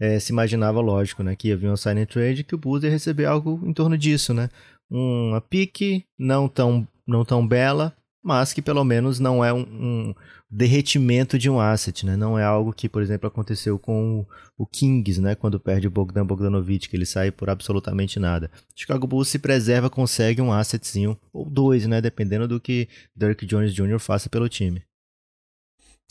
É, 0.00 0.18
se 0.18 0.32
imaginava, 0.32 0.80
lógico, 0.80 1.22
né? 1.22 1.36
Que 1.36 1.48
ia 1.48 1.56
vir 1.56 1.70
um 1.70 1.76
sign 1.76 2.04
trade 2.06 2.44
que 2.44 2.54
o 2.54 2.58
Bulls 2.58 2.82
ia 2.84 2.90
receber 2.90 3.26
algo 3.26 3.60
em 3.64 3.72
torno 3.72 3.96
disso, 3.96 4.34
né? 4.34 4.48
Uma 4.90 5.40
pique 5.40 6.04
não 6.18 6.48
tão, 6.48 6.86
não 7.06 7.24
tão 7.24 7.46
bela, 7.46 7.96
mas 8.22 8.52
que 8.52 8.62
pelo 8.62 8.84
menos 8.84 9.20
não 9.20 9.44
é 9.44 9.52
um, 9.52 9.60
um, 9.60 10.14
derretimento 10.50 11.38
de 11.38 11.50
um 11.50 11.60
asset, 11.60 12.06
né? 12.06 12.16
Não 12.16 12.38
é 12.38 12.44
algo 12.44 12.72
que, 12.72 12.88
por 12.88 13.02
exemplo, 13.02 13.26
aconteceu 13.26 13.78
com 13.78 14.24
o 14.56 14.66
Kings, 14.66 15.20
né? 15.20 15.34
Quando 15.34 15.60
perde 15.60 15.88
o 15.88 15.90
Bogdan 15.90 16.24
Bogdanovic, 16.24 16.88
que 16.88 16.96
ele 16.96 17.06
sai 17.06 17.30
por 17.30 17.50
absolutamente 17.50 18.20
nada. 18.20 18.50
Chicago 18.74 19.06
Bulls 19.06 19.28
se 19.28 19.38
preserva, 19.38 19.90
consegue 19.90 20.40
um 20.40 20.52
assetzinho, 20.52 21.18
ou 21.32 21.48
dois, 21.50 21.86
né? 21.86 22.00
Dependendo 22.00 22.46
do 22.46 22.60
que 22.60 22.88
Dirk 23.16 23.44
Jones 23.46 23.74
Jr. 23.74 23.98
faça 23.98 24.30
pelo 24.30 24.48
time. 24.48 24.82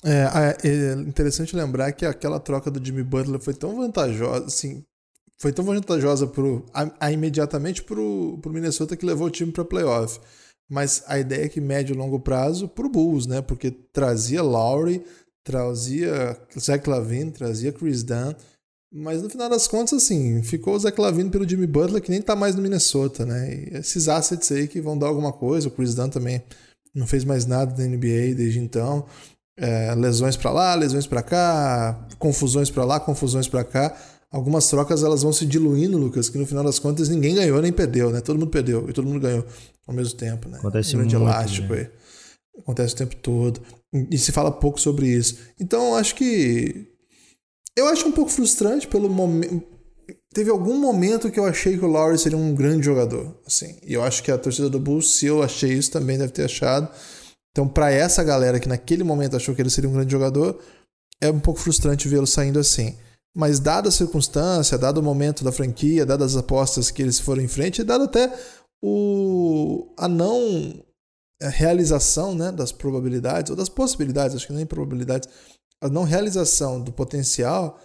É, 0.05 0.67
é, 0.67 0.93
interessante 0.93 1.55
lembrar 1.55 1.91
que 1.93 2.05
aquela 2.05 2.39
troca 2.39 2.69
do 2.69 2.83
Jimmy 2.83 3.03
Butler 3.03 3.39
foi 3.39 3.53
tão 3.53 3.75
vantajosa, 3.75 4.45
assim, 4.45 4.83
foi 5.39 5.53
tão 5.53 5.63
vantajosa 5.63 6.27
pro, 6.27 6.65
a, 6.74 6.91
a 7.00 7.12
imediatamente 7.12 7.83
pro, 7.83 8.38
pro 8.41 8.51
Minnesota 8.51 8.98
que 8.98 9.05
levou 9.05 9.27
o 9.27 9.31
time 9.31 9.51
para 9.51 9.63
playoff. 9.63 10.19
Mas 10.69 11.03
a 11.07 11.19
ideia 11.19 11.45
é 11.45 11.50
que 11.50 11.62
médio 11.62 11.93
e 11.93 11.98
longo 11.98 12.19
prazo 12.19 12.67
pro 12.67 12.89
Bulls, 12.89 13.27
né? 13.27 13.41
Porque 13.41 13.69
trazia 13.69 14.41
Lowry, 14.41 15.05
trazia 15.43 16.38
Zach 16.57 16.89
Lavine, 16.89 17.31
trazia 17.31 17.72
Chris 17.72 18.03
Dunn, 18.03 18.33
mas 18.93 19.24
no 19.24 19.29
final 19.29 19.50
das 19.50 19.67
contas, 19.67 20.03
assim, 20.03 20.43
ficou 20.43 20.75
o 20.75 20.79
Zach 20.79 21.00
Lavine 21.00 21.29
pelo 21.29 21.48
Jimmy 21.50 21.65
Butler, 21.65 22.01
que 22.01 22.12
nem 22.12 22.22
tá 22.22 22.36
mais 22.36 22.55
no 22.55 22.62
Minnesota, 22.62 23.25
né? 23.25 23.53
E 23.53 23.77
esses 23.77 24.07
assets 24.07 24.51
aí 24.51 24.67
que 24.67 24.79
vão 24.79 24.98
dar 24.98 25.07
alguma 25.07 25.33
coisa, 25.33 25.67
o 25.67 25.72
Chris 25.72 25.95
Dunn 25.95 26.10
também 26.10 26.43
não 26.93 27.07
fez 27.07 27.24
mais 27.25 27.45
nada 27.45 27.74
da 27.74 27.83
NBA 27.83 28.36
desde 28.36 28.60
então. 28.60 29.05
É, 29.55 29.93
lesões 29.95 30.36
para 30.36 30.51
lá, 30.51 30.74
lesões 30.74 31.05
para 31.05 31.22
cá, 31.22 32.07
confusões 32.17 32.72
para 32.72 32.83
lá, 32.83 33.00
confusões 33.00 33.48
para 33.48 33.63
cá. 33.63 33.95
Algumas 34.31 34.67
trocas 34.67 35.03
elas 35.03 35.22
vão 35.22 35.31
se 35.31 35.45
diluindo, 35.45 35.95
Lucas, 35.95 36.27
que 36.27 36.39
no 36.39 36.45
final 36.48 36.63
das 36.63 36.79
contas 36.79 37.07
ninguém 37.07 37.36
ganhou 37.36 37.62
nem 37.62 37.72
perdeu, 37.72 38.10
né? 38.10 38.19
Todo 38.19 38.39
mundo 38.39 38.50
perdeu 38.50 38.89
e 38.89 38.93
todo 38.93 39.07
mundo 39.07 39.19
ganhou 39.19 39.45
ao 39.86 39.93
mesmo 39.93 40.17
tempo, 40.17 40.50
né? 40.50 40.57
Acontece 40.57 40.95
um 40.95 41.00
grande 41.00 41.15
muito, 41.15 41.29
elástico 41.29 41.74
né? 41.74 41.81
aí. 41.81 42.03
Acontece 42.60 42.93
o 42.93 42.98
tempo 42.98 43.15
todo. 43.17 43.62
E 44.10 44.17
se 44.17 44.31
fala 44.31 44.51
pouco 44.51 44.79
sobre 44.79 45.07
isso. 45.07 45.38
Então, 45.60 45.95
acho 45.95 46.15
que. 46.15 46.88
Eu 47.75 47.88
acho 47.88 48.07
um 48.07 48.12
pouco 48.12 48.31
frustrante 48.31 48.88
pelo 48.88 49.10
momento. 49.10 49.63
Teve 50.33 50.50
algum 50.50 50.79
momento 50.79 51.29
que 51.29 51.39
eu 51.39 51.45
achei 51.45 51.77
que 51.77 51.86
o 51.86 51.88
Lowry 51.88 52.17
seria 52.17 52.38
um 52.38 52.55
grande 52.55 52.83
jogador. 52.86 53.39
Assim, 53.45 53.77
e 53.86 53.93
eu 53.93 54.03
acho 54.03 54.24
que 54.24 54.31
a 54.31 54.38
torcida 54.38 54.69
do 54.69 54.79
Bulls, 54.79 55.12
se 55.12 55.27
eu 55.27 55.43
achei 55.43 55.74
isso, 55.74 55.91
também 55.91 56.17
deve 56.17 56.31
ter 56.31 56.45
achado. 56.45 56.89
Então, 57.53 57.67
para 57.67 57.91
essa 57.91 58.24
galera 58.24 58.60
que 58.60 58.67
naquele 58.67 59.03
momento 59.03 59.36
achou 59.36 59.53
que 59.53 59.62
ele 59.62 59.69
seria 59.69 59.89
um 59.89 59.93
grande 59.93 60.12
jogador, 60.12 60.60
é 61.22 61.29
um 61.29 61.39
pouco 61.39 61.60
frustrante 61.60 62.07
vê-lo 62.07 62.25
saindo 62.25 62.57
assim. 62.57 62.98
Mas, 63.36 63.60
dada 63.60 63.89
a 63.89 63.91
circunstância, 63.91 64.77
dado 64.77 64.98
o 64.98 65.03
momento 65.03 65.43
da 65.43 65.51
franquia, 65.51 66.05
dadas 66.05 66.36
as 66.36 66.43
apostas 66.43 66.89
que 66.89 67.01
eles 67.01 67.19
foram 67.19 67.43
em 67.43 67.48
frente, 67.48 67.81
e 67.81 67.83
dado 67.83 68.05
até 68.05 68.31
o, 68.83 69.93
a 69.98 70.07
não 70.07 70.83
realização 71.41 72.33
né, 72.33 72.51
das 72.51 72.72
probabilidades, 72.72 73.51
ou 73.51 73.55
das 73.55 73.69
possibilidades, 73.69 74.36
acho 74.36 74.48
que 74.48 74.53
nem 74.53 74.65
probabilidades, 74.65 75.29
a 75.81 75.89
não 75.89 76.03
realização 76.03 76.81
do 76.81 76.91
potencial 76.91 77.79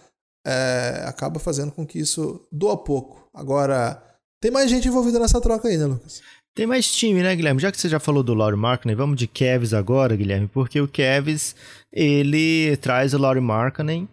é, 0.45 1.03
acaba 1.05 1.39
fazendo 1.39 1.71
com 1.71 1.85
que 1.85 1.99
isso 1.99 2.47
doa 2.51 2.77
pouco. 2.77 3.29
Agora, 3.33 4.01
tem 4.41 4.49
mais 4.49 4.69
gente 4.69 4.87
envolvida 4.87 5.19
nessa 5.19 5.41
troca 5.41 5.67
aí, 5.67 5.77
né, 5.77 5.85
Lucas? 5.85 6.21
Tem 6.55 6.67
mais 6.67 6.93
time, 6.93 7.21
né, 7.21 7.35
Guilherme? 7.35 7.61
Já 7.61 7.71
que 7.71 7.79
você 7.79 7.87
já 7.87 7.99
falou 7.99 8.23
do 8.23 8.33
Laurie 8.33 8.59
Markkinen, 8.59 8.95
vamos 8.95 9.17
de 9.17 9.27
Cavs 9.27 9.73
agora, 9.73 10.15
Guilherme, 10.15 10.47
porque 10.47 10.81
o 10.81 10.87
Cavs, 10.87 11.55
ele 11.91 12.75
traz 12.77 13.13
o 13.13 13.17
Laurie 13.17 13.41
Markkinen 13.41 14.07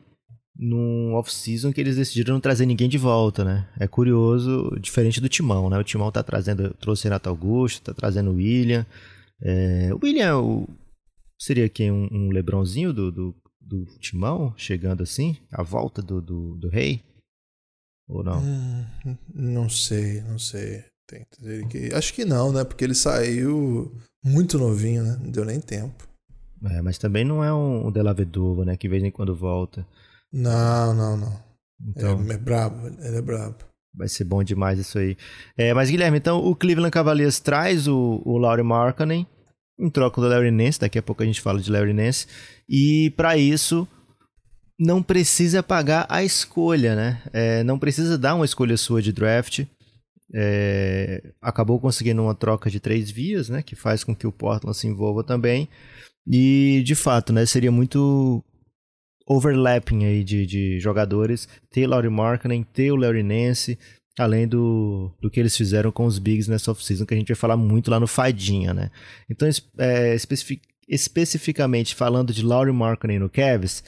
num 0.58 1.14
off-season 1.14 1.72
que 1.72 1.80
eles 1.80 1.96
decidiram 1.96 2.34
não 2.34 2.40
trazer 2.40 2.66
ninguém 2.66 2.88
de 2.88 2.98
volta, 2.98 3.44
né? 3.44 3.68
É 3.78 3.86
curioso, 3.86 4.74
diferente 4.80 5.20
do 5.20 5.28
Timão, 5.28 5.68
né? 5.68 5.78
O 5.78 5.84
Timão 5.84 6.10
tá 6.10 6.22
trazendo, 6.22 6.72
trouxe 6.74 7.04
Renato 7.04 7.28
Augusto, 7.28 7.82
tá 7.82 7.94
trazendo 7.94 8.30
o 8.30 8.36
William. 8.36 8.86
É, 9.42 9.90
o 9.92 9.98
William 10.02 10.38
o, 10.38 10.68
seria 11.38 11.68
quem? 11.68 11.90
Um, 11.90 12.08
um 12.10 12.30
Lebronzinho 12.30 12.92
do, 12.92 13.12
do, 13.12 13.34
do, 13.60 13.84
Timão, 13.98 14.54
chegando 14.56 15.02
assim? 15.02 15.36
A 15.52 15.62
volta 15.62 16.00
do, 16.00 16.22
do, 16.22 16.56
do 16.56 16.68
rei? 16.68 17.02
Ou 18.08 18.24
não? 18.24 18.40
Hum, 18.40 19.16
não 19.34 19.68
sei, 19.68 20.22
não 20.22 20.38
sei. 20.38 20.84
Que. 21.68 21.94
Acho 21.94 22.12
que 22.12 22.24
não, 22.24 22.52
né? 22.52 22.64
Porque 22.64 22.84
ele 22.84 22.94
saiu 22.94 23.94
muito 24.24 24.58
novinho, 24.58 25.02
né? 25.02 25.18
Não 25.22 25.30
deu 25.30 25.44
nem 25.44 25.60
tempo. 25.60 26.06
É, 26.70 26.82
mas 26.82 26.98
também 26.98 27.24
não 27.24 27.44
é 27.44 27.52
um, 27.52 27.86
um 27.86 27.92
Della 27.92 28.14
Vedova, 28.14 28.64
né? 28.64 28.76
Que 28.76 28.88
de 28.88 28.90
vez 28.90 29.04
em 29.04 29.10
quando 29.10 29.34
volta. 29.34 29.86
Não, 30.32 30.94
não, 30.94 31.16
não. 31.16 31.46
Então, 31.88 32.24
é, 32.28 32.34
é 32.34 32.38
brabo, 32.38 32.88
ele 32.88 33.16
é 33.16 33.22
brabo. 33.22 33.56
Vai 33.94 34.08
ser 34.08 34.24
bom 34.24 34.42
demais 34.42 34.78
isso 34.78 34.98
aí. 34.98 35.16
É, 35.56 35.72
mas, 35.72 35.90
Guilherme, 35.90 36.18
então 36.18 36.38
o 36.38 36.54
Cleveland 36.54 36.90
Cavaliers 36.90 37.40
traz 37.40 37.86
o, 37.86 38.20
o 38.24 38.36
Laurie 38.36 38.64
Markkanen 38.64 39.26
em 39.78 39.90
troca 39.90 40.20
do 40.20 40.28
Larry 40.28 40.50
Nance, 40.50 40.80
daqui 40.80 40.98
a 40.98 41.02
pouco 41.02 41.22
a 41.22 41.26
gente 41.26 41.40
fala 41.40 41.60
de 41.60 41.70
Larry 41.70 41.92
Nance, 41.92 42.26
e 42.68 43.12
para 43.16 43.36
isso 43.36 43.86
não 44.78 45.02
precisa 45.02 45.62
pagar 45.62 46.06
a 46.08 46.22
escolha, 46.22 46.94
né? 46.94 47.22
É, 47.32 47.62
não 47.64 47.78
precisa 47.78 48.18
dar 48.18 48.34
uma 48.34 48.44
escolha 48.44 48.76
sua 48.76 49.00
de 49.00 49.12
draft. 49.12 49.64
É, 50.34 51.32
acabou 51.40 51.80
conseguindo 51.80 52.22
uma 52.22 52.34
troca 52.34 52.68
de 52.68 52.80
três 52.80 53.10
vias, 53.10 53.48
né? 53.48 53.62
Que 53.62 53.76
faz 53.76 54.02
com 54.02 54.14
que 54.14 54.26
o 54.26 54.32
Portland 54.32 54.76
se 54.76 54.86
envolva 54.86 55.22
também. 55.22 55.68
E 56.26 56.82
de 56.84 56.94
fato, 56.94 57.32
né? 57.32 57.46
Seria 57.46 57.70
muito 57.70 58.44
overlapping 59.26 60.04
aí 60.04 60.24
de, 60.24 60.46
de 60.46 60.80
jogadores. 60.80 61.48
Ter 61.70 61.86
Laurie 61.86 62.10
Markkinen, 62.10 62.62
ter 62.62 62.92
o 62.92 62.96
Larry 62.96 63.22
Nance, 63.22 63.78
além 64.18 64.46
do, 64.46 65.12
do 65.20 65.30
que 65.30 65.40
eles 65.40 65.56
fizeram 65.56 65.92
com 65.92 66.06
os 66.06 66.18
Bigs 66.18 66.48
nessa 66.48 66.70
off-season, 66.70 67.04
que 67.04 67.14
a 67.14 67.16
gente 67.16 67.28
vai 67.28 67.36
falar 67.36 67.56
muito 67.56 67.90
lá 67.90 68.00
no 68.00 68.06
Fadinha, 68.06 68.72
né? 68.72 68.90
Então, 69.28 69.48
é, 69.78 70.14
especific, 70.14 70.62
especificamente 70.88 71.94
falando 71.94 72.32
de 72.32 72.44
Laurie 72.44 72.72
Markkinen 72.72 73.18
no 73.18 73.28
Cavs, 73.28 73.82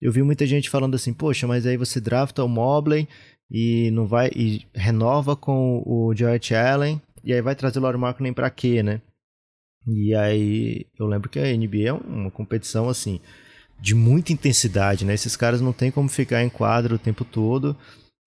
eu 0.00 0.12
vi 0.12 0.22
muita 0.22 0.46
gente 0.46 0.68
falando 0.68 0.94
assim, 0.94 1.12
poxa, 1.12 1.46
mas 1.46 1.64
aí 1.64 1.76
você 1.76 2.00
drafta 2.00 2.44
o 2.44 2.48
Mobley 2.48 3.08
e 3.52 3.90
não 3.90 4.06
vai 4.06 4.30
e 4.34 4.66
renova 4.74 5.36
com 5.36 5.82
o 5.84 6.14
Jarrett 6.16 6.54
Allen 6.54 7.00
e 7.22 7.34
aí 7.34 7.42
vai 7.42 7.54
trazer 7.54 7.78
o 7.78 7.82
Laurie 7.82 8.00
Markkinen 8.00 8.32
para 8.32 8.48
quê, 8.48 8.82
né? 8.82 9.02
E 9.86 10.14
aí 10.14 10.86
eu 10.98 11.06
lembro 11.06 11.28
que 11.28 11.38
a 11.38 11.56
NBA 11.56 11.88
é 11.88 11.92
uma 11.92 12.30
competição 12.30 12.88
assim 12.88 13.20
de 13.78 13.94
muita 13.94 14.32
intensidade, 14.32 15.04
né? 15.04 15.12
Esses 15.12 15.36
caras 15.36 15.60
não 15.60 15.72
tem 15.72 15.90
como 15.90 16.08
ficar 16.08 16.42
em 16.42 16.48
quadro 16.48 16.94
o 16.94 16.98
tempo 16.98 17.26
todo 17.26 17.76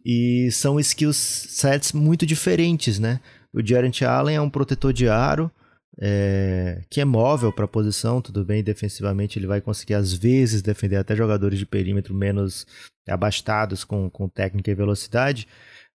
e 0.05 0.49
são 0.51 0.79
skills 0.79 1.17
sets 1.17 1.91
muito 1.91 2.23
diferentes, 2.23 2.99
né? 2.99 3.19
O 3.51 3.65
Jarrett 3.65 4.05
Allen 4.05 4.35
é 4.35 4.41
um 4.41 4.49
protetor 4.49 4.93
de 4.93 5.09
aro 5.09 5.49
é, 5.99 6.81
que 6.89 7.01
é 7.01 7.05
móvel 7.05 7.51
para 7.51 7.65
a 7.65 7.69
posição, 7.69 8.21
tudo 8.21 8.43
bem, 8.43 8.63
defensivamente 8.63 9.39
ele 9.39 9.47
vai 9.47 9.61
conseguir 9.61 9.93
às 9.93 10.13
vezes 10.13 10.61
defender 10.61 10.97
até 10.97 11.15
jogadores 11.15 11.57
de 11.57 11.65
perímetro 11.65 12.13
menos 12.13 12.65
abastados 13.07 13.83
com, 13.83 14.09
com 14.09 14.27
técnica 14.27 14.71
e 14.71 14.75
velocidade, 14.75 15.47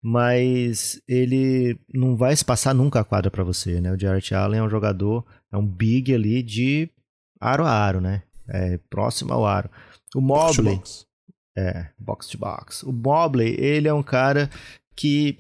mas 0.03 1.01
ele 1.09 1.79
não 1.93 2.17
vai 2.17 2.33
espaçar 2.33 2.75
nunca 2.75 3.01
a 3.01 3.05
quadra 3.05 3.31
para 3.31 3.43
você, 3.43 3.81
né? 3.81 3.93
O 3.93 3.99
Jarrett 3.99 4.35
Allen 4.35 4.61
é 4.61 4.63
um 4.63 4.71
jogador, 4.71 5.25
é 5.53 5.57
um 5.57 5.67
big 5.67 6.15
ali 6.15 6.43
de 6.43 6.89
aro 7.41 7.65
a 7.65 7.71
aro, 7.71 8.01
né? 8.01 8.23
é, 8.49 8.79
próximo 8.91 9.33
ao 9.33 9.47
aro. 9.47 9.71
O 10.15 10.21
Mobley. 10.21 10.77
Box, 10.77 11.07
É, 11.57 11.89
box 11.99 12.29
to 12.29 12.39
box. 12.39 12.83
O 12.83 12.93
Mobley, 12.93 13.55
ele 13.59 13.89
é 13.89 13.93
um 13.93 14.03
cara 14.03 14.51
que 14.97 15.39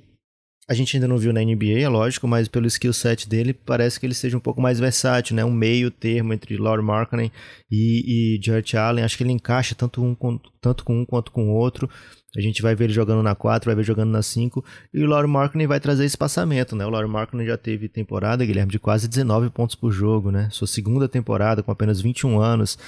a 0.69 0.75
gente 0.75 0.95
ainda 0.95 1.09
não 1.09 1.17
viu 1.17 1.33
na 1.33 1.41
NBA, 1.41 1.81
é 1.81 1.89
lógico, 1.89 2.29
mas 2.29 2.47
pelo 2.47 2.67
skill 2.67 2.93
set 2.93 3.27
dele, 3.27 3.55
parece 3.55 3.99
que 3.99 4.05
ele 4.05 4.13
seja 4.13 4.37
um 4.37 4.41
pouco 4.41 4.61
mais 4.61 4.79
versátil, 4.79 5.35
né? 5.35 5.43
Um 5.43 5.51
meio 5.51 5.91
termo 5.91 6.35
entre 6.35 6.59
Laurie 6.59 6.85
Markkinen 6.85 7.33
e, 7.71 8.37
e 8.37 8.41
Jarrett 8.45 8.77
Allen. 8.77 9.03
Acho 9.03 9.17
que 9.17 9.25
ele 9.25 9.33
encaixa 9.33 9.75
tanto, 9.75 10.05
um, 10.05 10.15
tanto 10.61 10.85
com 10.85 11.01
um 11.01 11.07
quanto 11.07 11.33
com 11.33 11.49
o 11.49 11.55
outro. 11.55 11.89
A 12.37 12.41
gente 12.43 12.61
vai 12.61 12.75
ver 12.75 12.85
ele 12.85 12.93
jogando 12.93 13.23
na 13.23 13.35
4, 13.35 13.67
vai 13.67 13.75
ver 13.75 13.83
jogando 13.83 14.11
na 14.11 14.21
5. 14.21 14.63
E 14.93 15.03
o 15.03 15.07
Laurie 15.07 15.31
Markkinen 15.31 15.67
vai 15.67 15.81
trazer 15.81 16.05
espaçamento, 16.05 16.77
né? 16.77 16.85
O 16.85 16.91
Laurie 16.91 17.11
Markkinen 17.11 17.47
já 17.47 17.57
teve 17.57 17.89
temporada, 17.89 18.45
Guilherme, 18.45 18.71
de 18.71 18.79
quase 18.79 19.09
19 19.09 19.49
pontos 19.49 19.75
por 19.75 19.91
jogo, 19.91 20.31
né? 20.31 20.49
Sua 20.51 20.67
segunda 20.67 21.09
temporada 21.09 21.63
com 21.63 21.73
apenas 21.73 21.99
21 21.99 22.39
anos. 22.39 22.79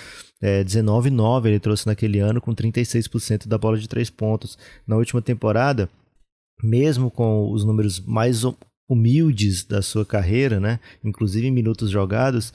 É, 0.43 0.63
19,9 0.63 1.47
ele 1.47 1.59
trouxe 1.59 1.87
naquele 1.87 2.19
ano 2.19 2.43
com 2.43 2.55
36% 2.55 3.49
da 3.49 3.57
bola 3.57 3.79
de 3.79 3.89
3 3.89 4.11
pontos. 4.11 4.59
Na 4.87 4.97
última 4.97 5.23
temporada, 5.23 5.89
mesmo 6.63 7.11
com 7.11 7.51
os 7.51 7.65
números 7.65 8.01
mais 8.01 8.43
humildes 8.89 9.65
da 9.65 9.83
sua 9.83 10.05
carreira, 10.05 10.59
né? 10.59 10.81
Inclusive 11.05 11.47
em 11.47 11.53
minutos 11.53 11.91
jogados, 11.91 12.53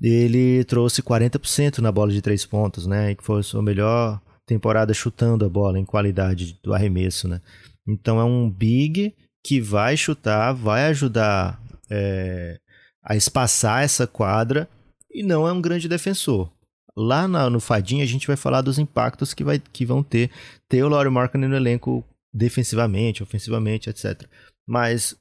ele 0.00 0.64
trouxe 0.64 1.02
40% 1.02 1.78
na 1.78 1.90
bola 1.90 2.12
de 2.12 2.22
3 2.22 2.44
pontos, 2.46 2.86
né? 2.86 3.14
Que 3.14 3.24
foi 3.24 3.40
a 3.40 3.42
sua 3.42 3.62
melhor 3.62 4.20
temporada 4.46 4.94
chutando 4.94 5.44
a 5.44 5.48
bola 5.48 5.78
em 5.78 5.84
qualidade 5.84 6.58
do 6.62 6.74
arremesso, 6.74 7.28
né? 7.28 7.40
Então 7.86 8.20
é 8.20 8.24
um 8.24 8.50
big 8.50 9.14
que 9.44 9.60
vai 9.60 9.96
chutar, 9.96 10.52
vai 10.52 10.86
ajudar 10.86 11.60
é, 11.90 12.58
a 13.02 13.16
espaçar 13.16 13.82
essa 13.82 14.06
quadra 14.06 14.68
e 15.10 15.22
não 15.22 15.48
é 15.48 15.52
um 15.52 15.60
grande 15.60 15.88
defensor. 15.88 16.50
Lá 16.96 17.26
na, 17.28 17.48
no 17.48 17.60
Fadinha 17.60 18.04
a 18.04 18.06
gente 18.06 18.26
vai 18.26 18.36
falar 18.36 18.60
dos 18.60 18.78
impactos 18.78 19.32
que, 19.32 19.44
vai, 19.44 19.58
que 19.58 19.86
vão 19.86 20.02
ter 20.02 20.30
ter 20.68 20.82
o 20.82 20.88
Laurie 20.88 21.12
Markkinen 21.12 21.48
no 21.48 21.56
elenco 21.56 22.04
defensivamente, 22.32 23.22
ofensivamente, 23.22 23.88
etc. 23.88 24.22
Mas 24.66 25.16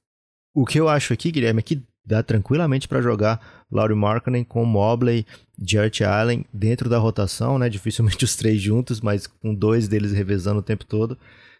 o 0.55 0.65
que 0.65 0.79
eu 0.79 0.89
acho 0.89 1.13
aqui, 1.13 1.31
Guilherme, 1.31 1.59
é 1.59 1.63
que 1.63 1.83
dá 2.05 2.23
tranquilamente 2.23 2.87
para 2.87 3.01
jogar 3.01 3.65
Laurie 3.69 3.95
Markkinen 3.95 4.43
com 4.43 4.63
Mobley, 4.63 5.25
Jarrett 5.61 6.03
Allen 6.03 6.45
dentro 6.53 6.89
da 6.89 6.97
rotação, 6.97 7.59
né? 7.59 7.67
Dificilmente 7.69 8.23
os 8.23 8.35
três 8.35 8.61
juntos, 8.61 9.01
mas 9.01 9.27
com 9.27 9.53
dois 9.53 9.87
deles 9.87 10.13
revezando 10.13 10.59
o 10.59 10.63
tempo 10.63 10.85
todo. 10.85 11.17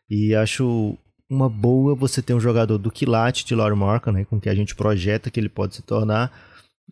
E 0.10 0.34
acho 0.34 0.98
uma 1.30 1.50
boa 1.50 1.94
você 1.94 2.22
ter 2.22 2.34
um 2.34 2.40
jogador 2.40 2.78
do 2.78 2.90
quilate 2.90 3.46
de 3.46 3.54
Laurie 3.54 3.78
Markkinen, 3.78 4.24
com 4.24 4.40
que 4.40 4.48
a 4.48 4.56
gente 4.56 4.74
projeta 4.74 5.30
que 5.30 5.40
ele 5.40 5.50
pode 5.50 5.76
se 5.76 5.82
tornar, 5.82 6.32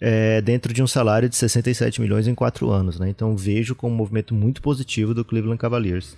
é, 0.01 0.41
dentro 0.41 0.73
de 0.73 0.83
um 0.83 0.87
salário 0.87 1.29
de 1.29 1.35
67 1.37 2.01
milhões 2.01 2.27
em 2.27 2.35
quatro 2.35 2.69
anos, 2.69 2.99
né? 2.99 3.09
Então 3.09 3.35
vejo 3.37 3.73
como 3.73 3.93
um 3.93 3.97
movimento 3.97 4.35
muito 4.35 4.61
positivo 4.61 5.13
do 5.13 5.23
Cleveland 5.23 5.57
Cavaliers. 5.57 6.17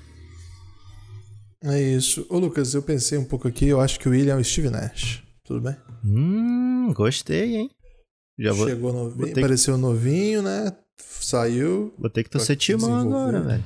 É 1.64 1.82
isso. 1.82 2.26
Ô 2.30 2.38
Lucas, 2.38 2.74
eu 2.74 2.82
pensei 2.82 3.18
um 3.18 3.26
pouco 3.26 3.48
aqui, 3.48 3.68
eu 3.68 3.82
acho 3.82 4.00
que 4.00 4.08
o 4.08 4.12
William 4.12 4.36
é 4.36 4.40
o 4.40 4.44
Steve 4.44 4.70
Nash. 4.70 5.24
Tudo 5.44 5.62
bem? 5.62 5.76
Hum, 6.06 6.94
gostei, 6.94 7.56
hein? 7.56 7.72
Já 8.38 8.54
vou, 8.54 8.68
Chegou 8.68 8.94
novinho, 8.94 9.34
ter... 9.34 9.40
apareceu 9.40 9.78
novinho, 9.78 10.42
né? 10.44 10.72
Saiu. 10.98 11.94
Vou 11.98 12.10
ter 12.10 12.24
que 12.24 12.30
torcer 12.30 12.56
timão 12.56 12.96
agora, 12.96 13.42
velho. 13.42 13.64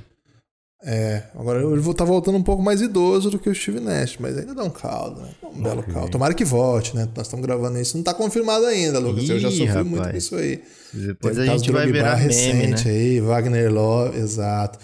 É, 0.84 1.26
agora 1.36 1.62
ele 1.62 1.94
tá 1.94 2.04
voltando 2.04 2.38
um 2.40 2.44
pouco 2.44 2.64
mais 2.64 2.82
idoso 2.82 3.30
do 3.30 3.38
que 3.38 3.48
o 3.48 3.54
Steve 3.54 3.80
Nash, 3.80 4.18
mas 4.20 4.36
ainda 4.36 4.56
dá 4.56 4.64
um 4.64 4.70
caldo, 4.70 5.22
né? 5.22 5.30
Um 5.44 5.62
belo 5.62 5.84
caldo. 5.84 6.10
Tomara 6.10 6.34
que 6.34 6.44
volte, 6.44 6.96
né? 6.96 7.08
Nós 7.16 7.28
estamos 7.28 7.46
gravando 7.46 7.78
isso. 7.78 7.96
Não 7.96 8.04
tá 8.04 8.16
confirmado 8.16 8.66
ainda, 8.66 8.98
Lucas. 8.98 9.26
Ih, 9.26 9.32
eu 9.32 9.40
já 9.40 9.52
sofri 9.52 9.66
rapaz. 9.66 9.86
muito 9.86 10.10
com 10.10 10.18
isso 10.18 10.36
aí. 10.36 10.64
Depois 10.92 11.36
Teve 11.36 11.50
a 11.50 11.58
gente 11.58 11.72
vai 11.72 11.92
virar 11.92 12.16
recente 12.16 12.86
né? 12.86 12.92
aí, 12.92 13.20
Wagner 13.20 13.72
Love, 13.72 14.18
exato. 14.18 14.80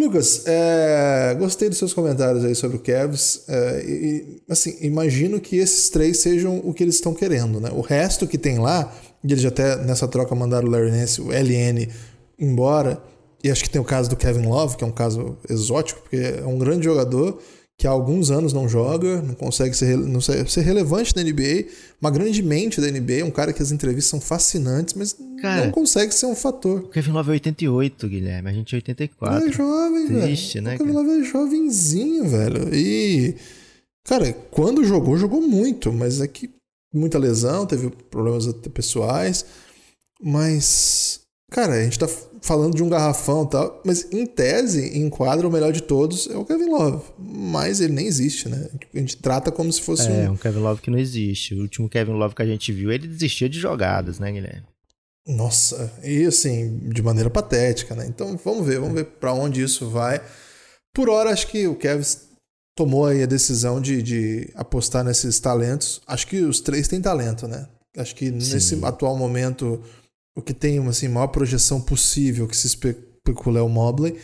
Lucas, 0.00 0.44
é, 0.46 1.36
gostei 1.38 1.68
dos 1.68 1.78
seus 1.78 1.92
comentários 1.92 2.44
aí 2.44 2.54
sobre 2.54 2.76
o 2.76 2.80
Cavs. 2.80 3.42
É, 3.48 3.84
e, 3.86 4.42
assim, 4.48 4.76
imagino 4.80 5.40
que 5.40 5.56
esses 5.56 5.90
três 5.90 6.18
sejam 6.18 6.58
o 6.64 6.72
que 6.72 6.82
eles 6.82 6.96
estão 6.96 7.14
querendo, 7.14 7.60
né? 7.60 7.70
O 7.72 7.80
resto 7.80 8.26
que 8.26 8.38
tem 8.38 8.58
lá, 8.58 8.92
e 9.22 9.32
eles 9.32 9.44
até 9.44 9.76
nessa 9.76 10.08
troca 10.08 10.34
mandaram 10.34 10.66
o 10.66 10.70
Larry 10.70 10.90
Nance, 10.90 11.20
o 11.20 11.30
LN, 11.30 11.88
embora 12.38 13.02
e 13.42 13.50
acho 13.50 13.64
que 13.64 13.70
tem 13.70 13.80
o 13.80 13.84
caso 13.84 14.10
do 14.10 14.16
Kevin 14.16 14.46
Love, 14.46 14.76
que 14.76 14.84
é 14.84 14.86
um 14.86 14.92
caso 14.92 15.36
exótico, 15.48 16.00
porque 16.02 16.16
é 16.16 16.46
um 16.46 16.58
grande 16.58 16.84
jogador 16.84 17.40
que 17.80 17.86
há 17.86 17.90
alguns 17.90 18.30
anos 18.30 18.52
não 18.52 18.68
joga, 18.68 19.22
não 19.22 19.34
consegue 19.34 19.74
ser, 19.74 19.96
não 19.96 20.20
ser, 20.20 20.60
relevante 20.60 21.16
na 21.16 21.22
NBA, 21.22 21.64
uma 21.98 22.10
grande 22.10 22.42
mente 22.42 22.78
da 22.78 22.90
NBA, 22.90 23.24
um 23.24 23.30
cara 23.30 23.54
que 23.54 23.62
as 23.62 23.72
entrevistas 23.72 24.10
são 24.10 24.20
fascinantes, 24.20 24.92
mas 24.92 25.16
cara, 25.40 25.64
não 25.64 25.72
consegue 25.72 26.12
ser 26.12 26.26
um 26.26 26.34
fator. 26.34 26.80
O 26.80 26.88
Kevin 26.88 27.12
Love 27.12 27.30
é 27.30 27.32
88, 27.32 28.06
Guilherme, 28.06 28.50
a 28.50 28.52
gente 28.52 28.74
é 28.74 28.76
84. 28.76 29.40
Ele 29.40 29.48
é 29.48 29.52
jovem, 29.56 30.06
Triste, 30.08 30.60
velho. 30.60 30.64
Né, 30.66 30.74
o 30.74 30.78
Kevin 30.78 30.92
Love 30.92 31.08
é 31.08 31.24
jovenzinho, 31.24 32.28
velho. 32.28 32.74
E, 32.74 33.34
cara, 34.04 34.30
quando 34.50 34.84
jogou, 34.84 35.16
jogou 35.16 35.40
muito, 35.40 35.90
mas 35.90 36.20
é 36.20 36.28
que 36.28 36.50
muita 36.92 37.18
lesão, 37.18 37.64
teve 37.64 37.88
problemas 38.10 38.46
pessoais, 38.74 39.46
mas, 40.22 41.19
cara, 41.50 41.74
a 41.74 41.82
gente 41.82 41.98
tá 41.98 42.08
falando 42.40 42.74
de 42.74 42.82
um 42.82 42.88
garrafão 42.88 43.44
e 43.44 43.48
tal, 43.50 43.82
mas 43.84 44.06
em 44.10 44.24
tese, 44.24 44.98
enquadra 44.98 45.46
o 45.46 45.52
melhor 45.52 45.72
de 45.72 45.82
todos 45.82 46.28
é 46.30 46.36
o 46.36 46.44
Kevin 46.44 46.70
Love. 46.70 47.04
Mas 47.18 47.80
ele 47.80 47.92
nem 47.92 48.06
existe, 48.06 48.48
né? 48.48 48.70
A 48.94 48.98
gente 48.98 49.16
trata 49.16 49.52
como 49.52 49.70
se 49.72 49.82
fosse 49.82 50.08
é, 50.08 50.28
um... 50.28 50.32
um 50.32 50.36
Kevin 50.36 50.60
Love 50.60 50.80
que 50.80 50.90
não 50.90 50.98
existe. 50.98 51.54
O 51.54 51.62
último 51.62 51.88
Kevin 51.88 52.12
Love 52.12 52.34
que 52.34 52.42
a 52.42 52.46
gente 52.46 52.72
viu, 52.72 52.90
ele 52.90 53.06
desistia 53.06 53.48
de 53.48 53.58
jogadas, 53.58 54.18
né, 54.18 54.32
Guilherme? 54.32 54.64
Nossa, 55.26 55.92
e 56.02 56.24
assim, 56.24 56.78
de 56.88 57.02
maneira 57.02 57.28
patética, 57.28 57.94
né? 57.94 58.06
Então 58.06 58.38
vamos 58.42 58.66
ver, 58.66 58.80
vamos 58.80 58.94
ver 58.94 59.04
para 59.04 59.32
onde 59.32 59.62
isso 59.62 59.88
vai. 59.90 60.20
Por 60.94 61.08
hora, 61.08 61.30
acho 61.30 61.46
que 61.48 61.68
o 61.68 61.76
Kevin 61.76 62.04
tomou 62.74 63.06
aí 63.06 63.22
a 63.22 63.26
decisão 63.26 63.80
de, 63.80 64.02
de 64.02 64.50
apostar 64.54 65.04
nesses 65.04 65.38
talentos. 65.38 66.00
Acho 66.06 66.26
que 66.26 66.40
os 66.40 66.60
três 66.60 66.88
têm 66.88 67.00
talento, 67.00 67.46
né? 67.46 67.68
Acho 67.96 68.14
que 68.14 68.26
Sim. 68.26 68.32
nesse 68.32 68.84
atual 68.84 69.16
momento 69.16 69.82
o 70.36 70.42
que 70.42 70.54
tem 70.54 70.78
assim, 70.86 71.08
maior 71.08 71.28
projeção 71.28 71.80
possível 71.80 72.46
que 72.46 72.56
se 72.56 72.66
especula 72.66 73.58
é 73.58 73.62
o 73.62 73.68
Mobley, 73.68 74.18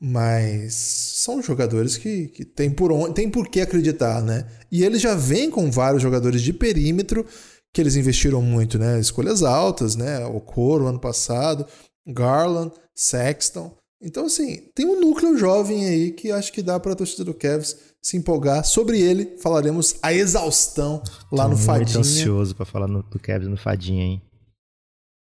mas 0.00 0.74
são 0.74 1.42
jogadores 1.42 1.96
que, 1.96 2.28
que 2.28 2.44
tem, 2.44 2.70
por 2.70 2.90
onde, 2.90 3.14
tem 3.14 3.28
por 3.28 3.48
que 3.48 3.60
acreditar, 3.60 4.22
né? 4.22 4.46
E 4.72 4.82
eles 4.82 5.02
já 5.02 5.14
vêm 5.14 5.50
com 5.50 5.70
vários 5.70 6.02
jogadores 6.02 6.40
de 6.40 6.52
perímetro 6.52 7.26
que 7.72 7.80
eles 7.80 7.96
investiram 7.96 8.40
muito, 8.40 8.78
né? 8.78 8.98
Escolhas 8.98 9.42
altas, 9.42 9.96
né? 9.96 10.24
O 10.24 10.40
Coro 10.40 10.86
ano 10.86 10.98
passado, 10.98 11.66
Garland, 12.06 12.72
Sexton. 12.94 13.76
Então, 14.02 14.24
assim, 14.24 14.56
tem 14.74 14.86
um 14.86 14.98
núcleo 14.98 15.36
jovem 15.36 15.84
aí 15.84 16.12
que 16.12 16.32
acho 16.32 16.50
que 16.52 16.62
dá 16.62 16.80
para 16.80 16.92
a 16.92 16.96
torcida 16.96 17.22
do 17.22 17.34
Cavs 17.34 17.76
se 18.00 18.16
empolgar. 18.16 18.64
Sobre 18.64 18.98
ele 18.98 19.36
falaremos 19.42 19.96
a 20.02 20.12
exaustão 20.14 21.02
lá 21.30 21.44
Tô 21.44 21.50
no 21.50 21.56
Fadinha. 21.58 21.98
Muito 21.98 21.98
ansioso 21.98 22.56
para 22.56 22.64
falar 22.64 22.88
no, 22.88 23.02
do 23.02 23.18
Cavs 23.18 23.46
no 23.46 23.58
Fadinha, 23.58 24.04
hein? 24.04 24.22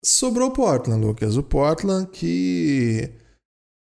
Sobrou 0.03 0.49
o 0.49 0.51
Portland, 0.51 1.03
Lucas. 1.03 1.37
O 1.37 1.43
Portland 1.43 2.09
que 2.11 3.09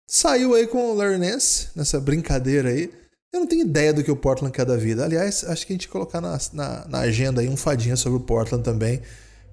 saiu 0.09 0.55
aí 0.55 0.67
com 0.67 0.91
o 0.91 0.95
Larry 0.95 1.19
Nance, 1.19 1.69
nessa 1.77 2.01
brincadeira 2.01 2.71
aí. 2.71 2.91
Eu 3.33 3.41
não 3.41 3.47
tenho 3.47 3.63
ideia 3.63 3.93
do 3.93 4.03
que 4.03 4.11
o 4.11 4.17
Portland 4.17 4.53
quer 4.53 4.65
da 4.65 4.77
vida. 4.77 5.05
Aliás, 5.05 5.45
acho 5.45 5.67
que 5.67 5.73
a 5.73 5.77
gente 5.77 5.89
colocar 5.89 6.21
na, 6.21 6.39
na, 6.53 6.89
na 6.89 6.99
agenda 7.01 7.41
aí 7.41 7.49
um 7.49 7.57
fadinha 7.57 7.95
sobre 7.95 8.19
o 8.19 8.23
Portland 8.23 8.65
também, 8.65 9.01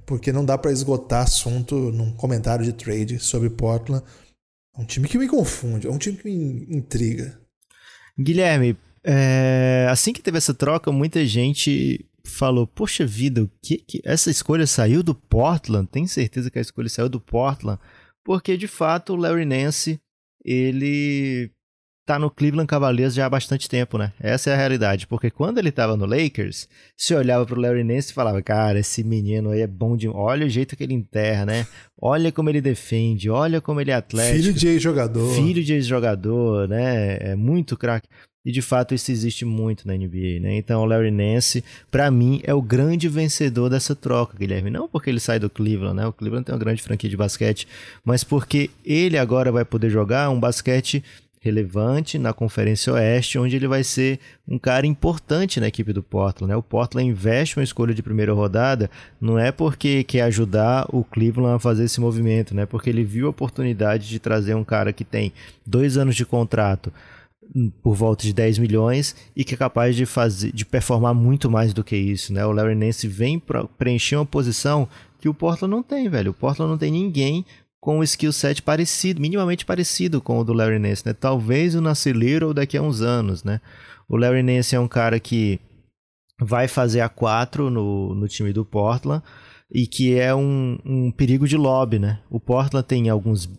porque 0.05 0.31
não 0.31 0.45
dá 0.45 0.57
para 0.57 0.71
esgotar 0.71 1.23
assunto 1.23 1.75
num 1.91 2.11
comentário 2.13 2.65
de 2.65 2.73
trade 2.73 3.19
sobre 3.19 3.49
Portland. 3.49 4.03
É 4.75 4.81
um 4.81 4.85
time 4.85 5.07
que 5.07 5.17
me 5.17 5.27
confunde, 5.27 5.87
é 5.87 5.91
um 5.91 5.97
time 5.97 6.17
que 6.17 6.25
me 6.25 6.77
intriga. 6.77 7.37
Guilherme, 8.17 8.77
é... 9.03 9.87
assim 9.89 10.13
que 10.13 10.21
teve 10.21 10.37
essa 10.37 10.53
troca, 10.53 10.91
muita 10.91 11.25
gente 11.25 12.05
falou: 12.25 12.67
Poxa 12.67 13.05
vida, 13.05 13.43
o 13.43 13.51
que, 13.61 13.77
que 13.77 14.01
essa 14.03 14.29
escolha 14.29 14.67
saiu 14.67 15.01
do 15.03 15.15
Portland? 15.15 15.87
Tem 15.87 16.07
certeza 16.07 16.49
que 16.49 16.59
a 16.59 16.61
escolha 16.61 16.89
saiu 16.89 17.09
do 17.09 17.19
Portland? 17.19 17.79
Porque 18.23 18.57
de 18.57 18.67
fato 18.67 19.13
o 19.13 19.15
Larry 19.15 19.45
Nance 19.45 19.99
ele 20.43 21.51
tá 22.05 22.19
no 22.19 22.29
Cleveland 22.29 22.67
Cavaliers 22.67 23.15
já 23.15 23.25
há 23.25 23.29
bastante 23.29 23.67
tempo, 23.67 23.97
né? 23.97 24.13
Essa 24.19 24.51
é 24.51 24.53
a 24.53 24.57
realidade, 24.57 25.07
porque 25.07 25.31
quando 25.31 25.57
ele 25.57 25.71
tava 25.71 25.97
no 25.97 26.05
Lakers, 26.05 26.69
se 26.95 27.15
olhava 27.15 27.45
pro 27.45 27.59
Larry 27.59 27.83
Nance 27.83 28.11
e 28.11 28.13
falava: 28.13 28.41
"Cara, 28.41 28.79
esse 28.79 29.03
menino 29.03 29.49
aí 29.49 29.61
é 29.61 29.67
bom 29.67 29.97
de, 29.97 30.07
olha 30.07 30.45
o 30.45 30.49
jeito 30.49 30.75
que 30.75 30.83
ele 30.83 30.93
enterra, 30.93 31.45
né? 31.45 31.67
Olha 31.99 32.31
como 32.31 32.49
ele 32.49 32.61
defende, 32.61 33.29
olha 33.29 33.59
como 33.59 33.81
ele 33.81 33.91
é 33.91 33.95
atlético. 33.95 34.37
Filho 34.37 34.53
de 34.53 34.67
ex-jogador. 34.67 35.33
Filho 35.33 35.63
de 35.63 35.73
ex-jogador, 35.73 36.67
né? 36.67 37.17
É 37.19 37.35
muito 37.35 37.75
craque. 37.75 38.07
E 38.45 38.51
de 38.51 38.61
fato 38.61 38.93
isso 38.93 39.11
existe 39.11 39.43
muito 39.43 39.87
na 39.87 39.95
NBA, 39.95 40.39
né? 40.39 40.55
Então 40.55 40.81
o 40.81 40.85
Larry 40.85 41.09
Nance, 41.09 41.63
para 41.89 42.11
mim, 42.11 42.41
é 42.43 42.53
o 42.53 42.61
grande 42.61 43.09
vencedor 43.09 43.69
dessa 43.69 43.95
troca, 43.95 44.37
Guilherme. 44.37 44.69
Não 44.69 44.87
porque 44.87 45.09
ele 45.09 45.19
sai 45.19 45.39
do 45.39 45.49
Cleveland, 45.49 45.95
né? 45.95 46.05
O 46.05 46.13
Cleveland 46.13 46.45
tem 46.45 46.53
uma 46.53 46.59
grande 46.59 46.81
franquia 46.83 47.09
de 47.09 47.17
basquete, 47.17 47.67
mas 48.03 48.23
porque 48.23 48.69
ele 48.85 49.17
agora 49.17 49.51
vai 49.51 49.65
poder 49.65 49.89
jogar 49.89 50.29
um 50.29 50.39
basquete 50.39 51.03
relevante 51.45 52.17
na 52.17 52.33
Conferência 52.33 52.91
Oeste, 52.91 53.37
onde 53.37 53.55
ele 53.55 53.67
vai 53.67 53.83
ser 53.83 54.19
um 54.47 54.57
cara 54.57 54.87
importante 54.87 55.59
na 55.59 55.67
equipe 55.67 55.93
do 55.93 56.01
Portland. 56.01 56.49
Né? 56.49 56.57
O 56.57 56.63
Portland 56.63 57.07
investe 57.07 57.55
uma 57.55 57.63
escolha 57.63 57.93
de 57.93 58.01
primeira 58.01 58.33
rodada, 58.33 58.89
não 59.21 59.37
é 59.37 59.51
porque 59.51 60.03
quer 60.03 60.21
ajudar 60.21 60.87
o 60.89 61.03
Cleveland 61.03 61.57
a 61.57 61.59
fazer 61.59 61.83
esse 61.83 62.01
movimento, 62.01 62.55
né? 62.55 62.65
porque 62.65 62.89
ele 62.89 63.03
viu 63.03 63.27
a 63.27 63.29
oportunidade 63.29 64.09
de 64.09 64.17
trazer 64.17 64.55
um 64.55 64.63
cara 64.63 64.91
que 64.91 65.03
tem 65.03 65.31
dois 65.63 65.97
anos 65.97 66.15
de 66.15 66.25
contrato, 66.25 66.91
por 67.81 67.95
volta 67.95 68.23
de 68.23 68.33
10 68.33 68.59
milhões 68.59 69.15
e 69.35 69.43
que 69.43 69.53
é 69.53 69.57
capaz 69.57 69.95
de 69.95 70.05
fazer 70.05 70.51
de 70.51 70.65
performar 70.65 71.13
muito 71.13 71.49
mais 71.49 71.73
do 71.73 71.83
que 71.83 71.95
isso, 71.95 72.33
né? 72.33 72.45
O 72.45 72.51
Larry 72.51 72.75
Nance 72.75 73.07
vem 73.07 73.41
preencher 73.77 74.15
uma 74.15 74.25
posição 74.25 74.87
que 75.19 75.29
o 75.29 75.33
Portland 75.33 75.73
não 75.73 75.81
tem, 75.81 76.09
velho. 76.09 76.31
O 76.31 76.33
Portland 76.33 76.69
não 76.69 76.77
tem 76.77 76.91
ninguém 76.91 77.45
com 77.79 77.99
um 77.99 78.03
skill 78.03 78.33
set 78.33 78.61
parecido, 78.61 79.21
minimamente 79.21 79.65
parecido 79.65 80.19
com 80.19 80.39
o 80.39 80.43
do 80.43 80.53
Larry 80.53 80.79
Nance, 80.79 81.05
né? 81.05 81.13
Talvez 81.13 81.75
o 81.75 81.81
Nasir 81.81 82.15
Little 82.15 82.53
daqui 82.53 82.77
a 82.77 82.81
uns 82.81 83.01
anos, 83.01 83.43
né? 83.43 83.61
O 84.09 84.17
Larry 84.17 84.43
Nance 84.43 84.75
é 84.75 84.79
um 84.79 84.87
cara 84.87 85.19
que 85.19 85.59
vai 86.39 86.67
fazer 86.67 87.01
a 87.01 87.09
4 87.09 87.69
no, 87.69 88.13
no 88.13 88.27
time 88.27 88.51
do 88.51 88.65
Portland 88.65 89.23
e 89.71 89.87
que 89.87 90.17
é 90.17 90.33
um, 90.33 90.77
um 90.85 91.11
perigo 91.11 91.47
de 91.47 91.57
lobby, 91.57 91.99
né? 91.99 92.19
O 92.29 92.39
Portland 92.39 92.85
tem 92.85 93.09
alguns 93.09 93.49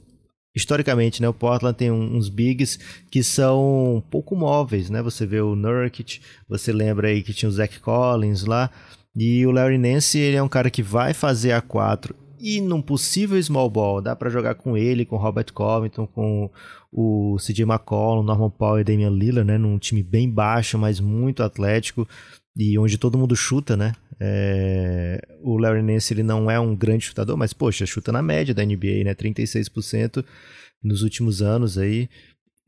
historicamente, 0.56 1.20
né, 1.20 1.28
o 1.28 1.34
Portland 1.34 1.76
tem 1.76 1.92
uns 1.92 2.30
bigs 2.30 2.78
que 3.10 3.22
são 3.22 4.02
pouco 4.10 4.34
móveis, 4.34 4.88
né? 4.88 5.02
Você 5.02 5.26
vê 5.26 5.40
o 5.40 5.54
Nurkic, 5.54 6.20
você 6.48 6.72
lembra 6.72 7.08
aí 7.08 7.22
que 7.22 7.34
tinha 7.34 7.48
o 7.48 7.52
Zach 7.52 7.78
Collins 7.78 8.44
lá, 8.46 8.70
e 9.14 9.46
o 9.46 9.50
Larry 9.50 9.78
Nance, 9.78 10.18
ele 10.18 10.36
é 10.36 10.42
um 10.42 10.48
cara 10.48 10.70
que 10.70 10.82
vai 10.82 11.12
fazer 11.12 11.52
a 11.52 11.60
4 11.60 12.14
e 12.40 12.60
num 12.60 12.82
possível 12.82 13.42
small 13.42 13.68
ball, 13.70 14.00
dá 14.00 14.14
para 14.14 14.30
jogar 14.30 14.54
com 14.54 14.76
ele, 14.76 15.04
com 15.04 15.16
Robert 15.16 15.52
Covington, 15.52 16.06
com 16.06 16.50
o 16.92 17.36
CJ 17.38 17.62
McCollum, 17.62 18.22
Norman 18.22 18.50
Powell 18.50 18.80
e 18.80 18.84
Damian 18.84 19.10
Lillard, 19.10 19.46
né, 19.46 19.58
num 19.58 19.78
time 19.78 20.02
bem 20.02 20.30
baixo, 20.30 20.78
mas 20.78 21.00
muito 21.00 21.42
atlético 21.42 22.06
e 22.56 22.78
onde 22.78 22.96
todo 22.96 23.18
mundo 23.18 23.36
chuta, 23.36 23.76
né? 23.76 23.92
É... 24.20 25.20
O 25.42 25.58
Larry 25.58 25.82
Nance 25.82 26.12
ele 26.12 26.22
não 26.22 26.50
é 26.50 26.58
um 26.58 26.74
grande 26.74 27.04
chutador, 27.04 27.36
mas 27.36 27.52
poxa, 27.52 27.86
chuta 27.86 28.10
na 28.10 28.22
média 28.22 28.54
da 28.54 28.64
NBA, 28.64 29.04
né? 29.04 29.14
36% 29.14 30.24
nos 30.82 31.02
últimos 31.02 31.42
anos 31.42 31.78
aí, 31.78 32.08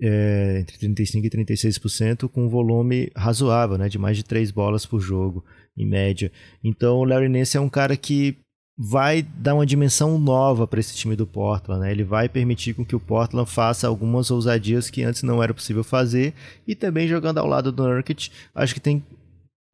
é... 0.01 0.59
entre 0.61 0.79
35 0.79 1.27
e 1.27 1.31
36% 1.31 2.29
com 2.29 2.45
um 2.45 2.49
volume 2.49 3.11
razoável, 3.17 3.79
né? 3.79 3.89
De 3.89 3.99
mais 3.99 4.17
de 4.17 4.25
três 4.25 4.51
bolas 4.51 4.85
por 4.85 5.01
jogo 5.01 5.45
em 5.77 5.87
média. 5.87 6.31
Então 6.63 6.97
o 6.99 7.05
Larry 7.05 7.29
Nance 7.29 7.57
é 7.57 7.61
um 7.61 7.69
cara 7.69 7.97
que 7.97 8.37
vai 8.81 9.23
dar 9.23 9.55
uma 9.55 9.67
dimensão 9.67 10.17
nova 10.19 10.65
para 10.65 10.79
esse 10.79 10.95
time 10.95 11.17
do 11.17 11.27
Portland, 11.27 11.81
né? 11.81 11.91
Ele 11.91 12.05
vai 12.05 12.29
permitir 12.29 12.75
com 12.75 12.85
que 12.85 12.95
o 12.95 13.01
Portland 13.01 13.51
faça 13.51 13.89
algumas 13.89 14.31
ousadias 14.31 14.89
que 14.89 15.03
antes 15.03 15.25
não 15.25 15.43
era 15.43 15.53
possível 15.53 15.83
fazer 15.83 16.33
e 16.65 16.77
também 16.77 17.09
jogando 17.09 17.39
ao 17.39 17.47
lado 17.47 17.73
do 17.73 17.83
Nurkic, 17.83 18.31
acho 18.55 18.75
que 18.75 18.81
tem 18.81 19.03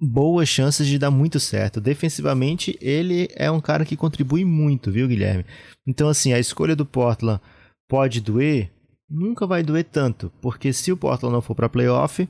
boas 0.04 0.48
chances 0.48 0.86
de 0.86 0.98
dar 0.98 1.10
muito 1.10 1.40
certo. 1.40 1.80
Defensivamente, 1.80 2.78
ele 2.80 3.28
é 3.34 3.50
um 3.50 3.60
cara 3.60 3.84
que 3.84 3.96
contribui 3.96 4.44
muito, 4.44 4.90
viu, 4.90 5.08
Guilherme? 5.08 5.44
Então, 5.86 6.08
assim, 6.08 6.32
a 6.32 6.38
escolha 6.38 6.76
do 6.76 6.86
Portland 6.86 7.40
pode 7.88 8.20
doer? 8.20 8.70
Nunca 9.08 9.46
vai 9.46 9.62
doer 9.62 9.84
tanto, 9.84 10.32
porque 10.40 10.72
se 10.72 10.90
o 10.90 10.96
Portland 10.96 11.32
não 11.32 11.42
for 11.42 11.54
para 11.54 11.68
playoff, 11.68 12.28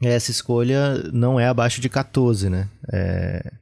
essa 0.00 0.30
escolha 0.30 0.94
não 1.12 1.38
é 1.38 1.48
abaixo 1.48 1.80
de 1.80 1.88
14, 1.88 2.48
né? 2.48 2.68
É... 2.92 3.52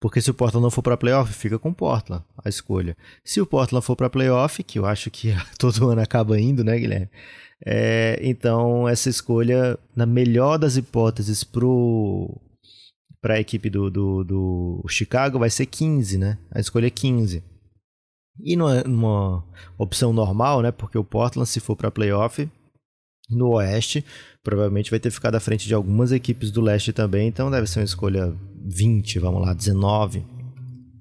Porque 0.00 0.20
se 0.20 0.30
o 0.30 0.34
Portland 0.34 0.62
não 0.62 0.70
for 0.70 0.82
para 0.82 0.96
playoff, 0.96 1.32
fica 1.32 1.58
com 1.58 1.70
o 1.70 1.74
Portland 1.74 2.22
a 2.44 2.48
escolha. 2.48 2.96
Se 3.24 3.40
o 3.40 3.46
Portland 3.46 3.84
for 3.84 3.96
para 3.96 4.10
playoff, 4.10 4.62
que 4.62 4.78
eu 4.78 4.86
acho 4.86 5.10
que 5.10 5.34
todo 5.58 5.88
ano 5.88 6.00
acaba 6.00 6.38
indo, 6.38 6.62
né, 6.62 6.78
Guilherme? 6.78 7.10
É, 7.64 8.18
então, 8.22 8.88
essa 8.88 9.08
escolha, 9.08 9.76
na 9.96 10.06
melhor 10.06 10.58
das 10.58 10.76
hipóteses, 10.76 11.42
para 13.20 13.34
a 13.34 13.40
equipe 13.40 13.68
do, 13.68 13.90
do, 13.90 14.24
do, 14.24 14.84
Chicago, 14.88 15.38
vai 15.38 15.50
ser 15.50 15.66
15, 15.66 16.18
né? 16.18 16.38
A 16.50 16.60
escolha 16.60 16.86
é 16.86 16.90
15. 16.90 17.42
E 18.40 18.56
numa, 18.56 18.82
numa 18.84 19.44
opção 19.76 20.12
normal, 20.12 20.62
né? 20.62 20.70
Porque 20.70 20.96
o 20.96 21.04
Portland, 21.04 21.48
se 21.48 21.60
for 21.60 21.74
para 21.74 21.90
playoff, 21.90 22.48
no 23.28 23.50
Oeste, 23.50 24.04
provavelmente 24.42 24.90
vai 24.90 25.00
ter 25.00 25.10
ficado 25.10 25.34
à 25.34 25.40
frente 25.40 25.66
de 25.66 25.74
algumas 25.74 26.12
equipes 26.12 26.50
do 26.50 26.60
Leste 26.60 26.92
também, 26.92 27.28
então 27.28 27.50
deve 27.50 27.66
ser 27.66 27.80
uma 27.80 27.84
escolha 27.84 28.34
20, 28.64 29.18
vamos 29.18 29.42
lá, 29.42 29.52
19. 29.52 30.24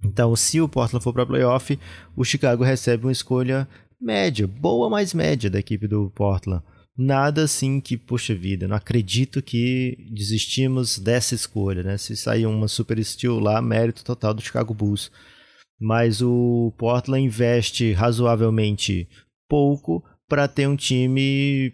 Então, 0.04 0.36
se 0.36 0.60
o 0.60 0.68
Portland 0.68 1.04
for 1.04 1.14
para 1.14 1.26
playoff, 1.26 1.78
o 2.16 2.24
Chicago 2.24 2.64
recebe 2.64 3.06
uma 3.06 3.12
escolha 3.12 3.68
média, 4.00 4.48
boa 4.48 4.90
mais 4.90 5.14
média 5.14 5.50
da 5.50 5.60
equipe 5.60 5.88
do 5.88 6.10
Portland. 6.12 6.64
Nada 6.98 7.44
assim 7.44 7.80
que, 7.80 7.96
poxa 7.96 8.34
vida, 8.34 8.68
não 8.68 8.76
acredito 8.76 9.42
que 9.42 9.98
desistimos 10.10 10.98
dessa 10.98 11.36
escolha, 11.36 11.84
né? 11.84 11.98
Se 11.98 12.18
sair 12.18 12.48
uma 12.48 12.68
Super 12.68 13.04
Steel 13.04 13.40
lá, 13.40 13.62
mérito 13.62 14.04
total 14.04 14.34
do 14.34 14.42
Chicago 14.42 14.74
Bulls. 14.74 15.12
Mas 15.80 16.22
o 16.24 16.74
Portland 16.76 17.24
investe 17.24 17.92
razoavelmente 17.92 19.08
pouco 19.48 20.04
para 20.28 20.48
ter 20.48 20.68
um 20.68 20.76
time 20.76 21.72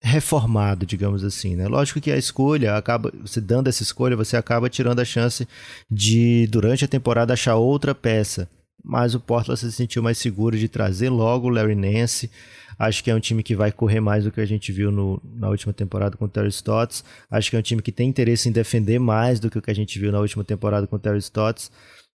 reformado, 0.00 0.86
digamos 0.86 1.24
assim, 1.24 1.56
né? 1.56 1.66
Lógico 1.66 2.00
que 2.00 2.12
a 2.12 2.16
escolha 2.16 2.76
acaba, 2.76 3.12
você 3.20 3.40
dando 3.40 3.66
essa 3.66 3.82
escolha, 3.82 4.14
você 4.14 4.36
acaba 4.36 4.70
tirando 4.70 5.00
a 5.00 5.04
chance 5.04 5.48
de 5.90 6.46
durante 6.46 6.84
a 6.84 6.88
temporada 6.88 7.32
achar 7.32 7.56
outra 7.56 7.92
peça 7.92 8.48
mas 8.82 9.14
o 9.14 9.20
Portland 9.20 9.60
se 9.60 9.70
sentiu 9.72 10.02
mais 10.02 10.18
seguro 10.18 10.56
de 10.56 10.68
trazer 10.68 11.10
logo 11.10 11.48
o 11.48 11.50
Larry 11.50 11.74
Nance. 11.74 12.30
Acho 12.78 13.02
que 13.02 13.10
é 13.10 13.14
um 13.14 13.20
time 13.20 13.42
que 13.42 13.56
vai 13.56 13.72
correr 13.72 14.00
mais 14.00 14.24
do 14.24 14.30
que 14.30 14.40
a 14.40 14.46
gente 14.46 14.70
viu 14.70 14.92
no, 14.92 15.20
na 15.24 15.48
última 15.48 15.72
temporada 15.72 16.16
com 16.16 16.26
o 16.26 16.28
Terry 16.28 16.48
Stotts. 16.48 17.04
Acho 17.30 17.50
que 17.50 17.56
é 17.56 17.58
um 17.58 17.62
time 17.62 17.82
que 17.82 17.90
tem 17.90 18.08
interesse 18.08 18.48
em 18.48 18.52
defender 18.52 18.98
mais 18.98 19.40
do 19.40 19.50
que 19.50 19.58
o 19.58 19.62
que 19.62 19.70
a 19.70 19.74
gente 19.74 19.98
viu 19.98 20.12
na 20.12 20.20
última 20.20 20.44
temporada 20.44 20.86
com 20.86 20.96
o 20.96 20.98
Terry 20.98 21.18
Stotts. 21.18 21.70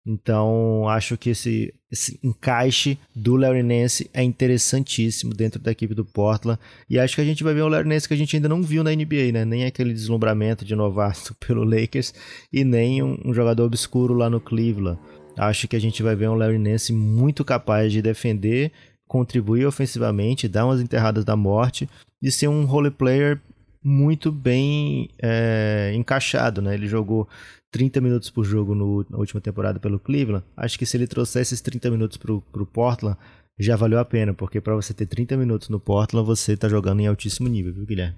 Então, 0.05 0.89
acho 0.89 1.15
que 1.15 1.29
esse, 1.29 1.73
esse 1.91 2.19
encaixe 2.23 2.97
do 3.15 3.35
Larry 3.35 3.61
Nance 3.61 4.09
é 4.13 4.23
interessantíssimo 4.23 5.33
dentro 5.33 5.59
da 5.59 5.71
equipe 5.71 5.93
do 5.93 6.03
Portland. 6.03 6.59
E 6.89 6.97
acho 6.97 7.15
que 7.15 7.21
a 7.21 7.25
gente 7.25 7.43
vai 7.43 7.53
ver 7.53 7.63
um 7.63 7.67
Larry 7.67 7.87
Nance 7.87 8.07
que 8.07 8.13
a 8.13 8.17
gente 8.17 8.35
ainda 8.35 8.49
não 8.49 8.63
viu 8.63 8.83
na 8.83 8.91
NBA, 8.91 9.31
né? 9.31 9.45
Nem 9.45 9.65
aquele 9.65 9.93
deslumbramento 9.93 10.65
de 10.65 10.75
novato 10.75 11.35
pelo 11.45 11.63
Lakers 11.63 12.13
e 12.51 12.63
nem 12.63 13.03
um, 13.03 13.19
um 13.23 13.33
jogador 13.33 13.63
obscuro 13.63 14.15
lá 14.15 14.29
no 14.29 14.41
Cleveland. 14.41 14.99
Acho 15.37 15.67
que 15.67 15.75
a 15.75 15.79
gente 15.79 16.01
vai 16.01 16.15
ver 16.15 16.29
um 16.29 16.35
Larry 16.35 16.57
Nance 16.57 16.91
muito 16.91 17.45
capaz 17.45 17.91
de 17.91 18.01
defender, 18.01 18.71
contribuir 19.11 19.65
ofensivamente, 19.65 20.47
dar 20.47 20.65
umas 20.65 20.79
enterradas 20.79 21.25
da 21.25 21.35
morte 21.35 21.89
e 22.21 22.31
ser 22.31 22.47
um 22.47 22.63
role 22.63 22.89
player 22.89 23.41
muito 23.83 24.31
bem 24.31 25.09
é, 25.21 25.91
encaixado, 25.93 26.61
né? 26.61 26.75
Ele 26.75 26.87
jogou 26.87 27.27
30 27.71 27.99
minutos 27.99 28.29
por 28.29 28.45
jogo 28.45 28.73
no, 28.73 29.05
na 29.09 29.17
última 29.17 29.41
temporada 29.41 29.81
pelo 29.81 29.99
Cleveland. 29.99 30.45
Acho 30.55 30.79
que 30.79 30.85
se 30.85 30.95
ele 30.95 31.07
trouxesse 31.07 31.53
esses 31.53 31.59
30 31.59 31.91
minutos 31.91 32.15
para 32.15 32.31
o 32.31 32.65
Portland, 32.65 33.17
já 33.59 33.75
valeu 33.75 33.99
a 33.99 34.05
pena, 34.05 34.33
porque 34.33 34.61
para 34.61 34.75
você 34.75 34.93
ter 34.93 35.07
30 35.07 35.35
minutos 35.35 35.67
no 35.67 35.77
Portland, 35.77 36.25
você 36.25 36.53
está 36.53 36.69
jogando 36.69 37.01
em 37.01 37.07
altíssimo 37.07 37.49
nível, 37.49 37.73
viu, 37.73 37.85
Guilherme? 37.85 38.15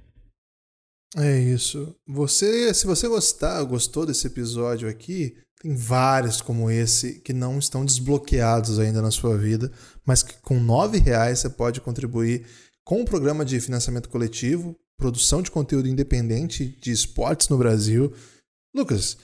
É 1.17 1.39
isso. 1.39 1.95
Você, 2.07 2.71
se 2.71 2.85
você 2.85 3.07
gostar, 3.07 3.63
gostou 3.63 4.05
desse 4.05 4.27
episódio 4.27 4.87
aqui, 4.87 5.35
tem 5.63 5.75
vários 5.75 6.41
como 6.41 6.69
esse 6.69 7.21
que 7.21 7.31
não 7.31 7.57
estão 7.57 7.85
desbloqueados 7.85 8.79
ainda 8.79 9.01
na 9.01 9.09
sua 9.09 9.37
vida, 9.37 9.71
mas 10.05 10.21
que 10.21 10.33
com 10.41 10.55
R$ 10.57 10.99
reais 10.99 11.39
você 11.39 11.49
pode 11.49 11.79
contribuir 11.79 12.45
com 12.83 13.01
o 13.01 13.05
programa 13.05 13.45
de 13.45 13.61
financiamento 13.61 14.09
coletivo, 14.09 14.75
produção 14.97 15.41
de 15.41 15.49
conteúdo 15.49 15.87
independente 15.87 16.65
de 16.65 16.91
esportes 16.91 17.47
no 17.47 17.57
Brasil. 17.57 18.11
Lucas, 18.75 19.17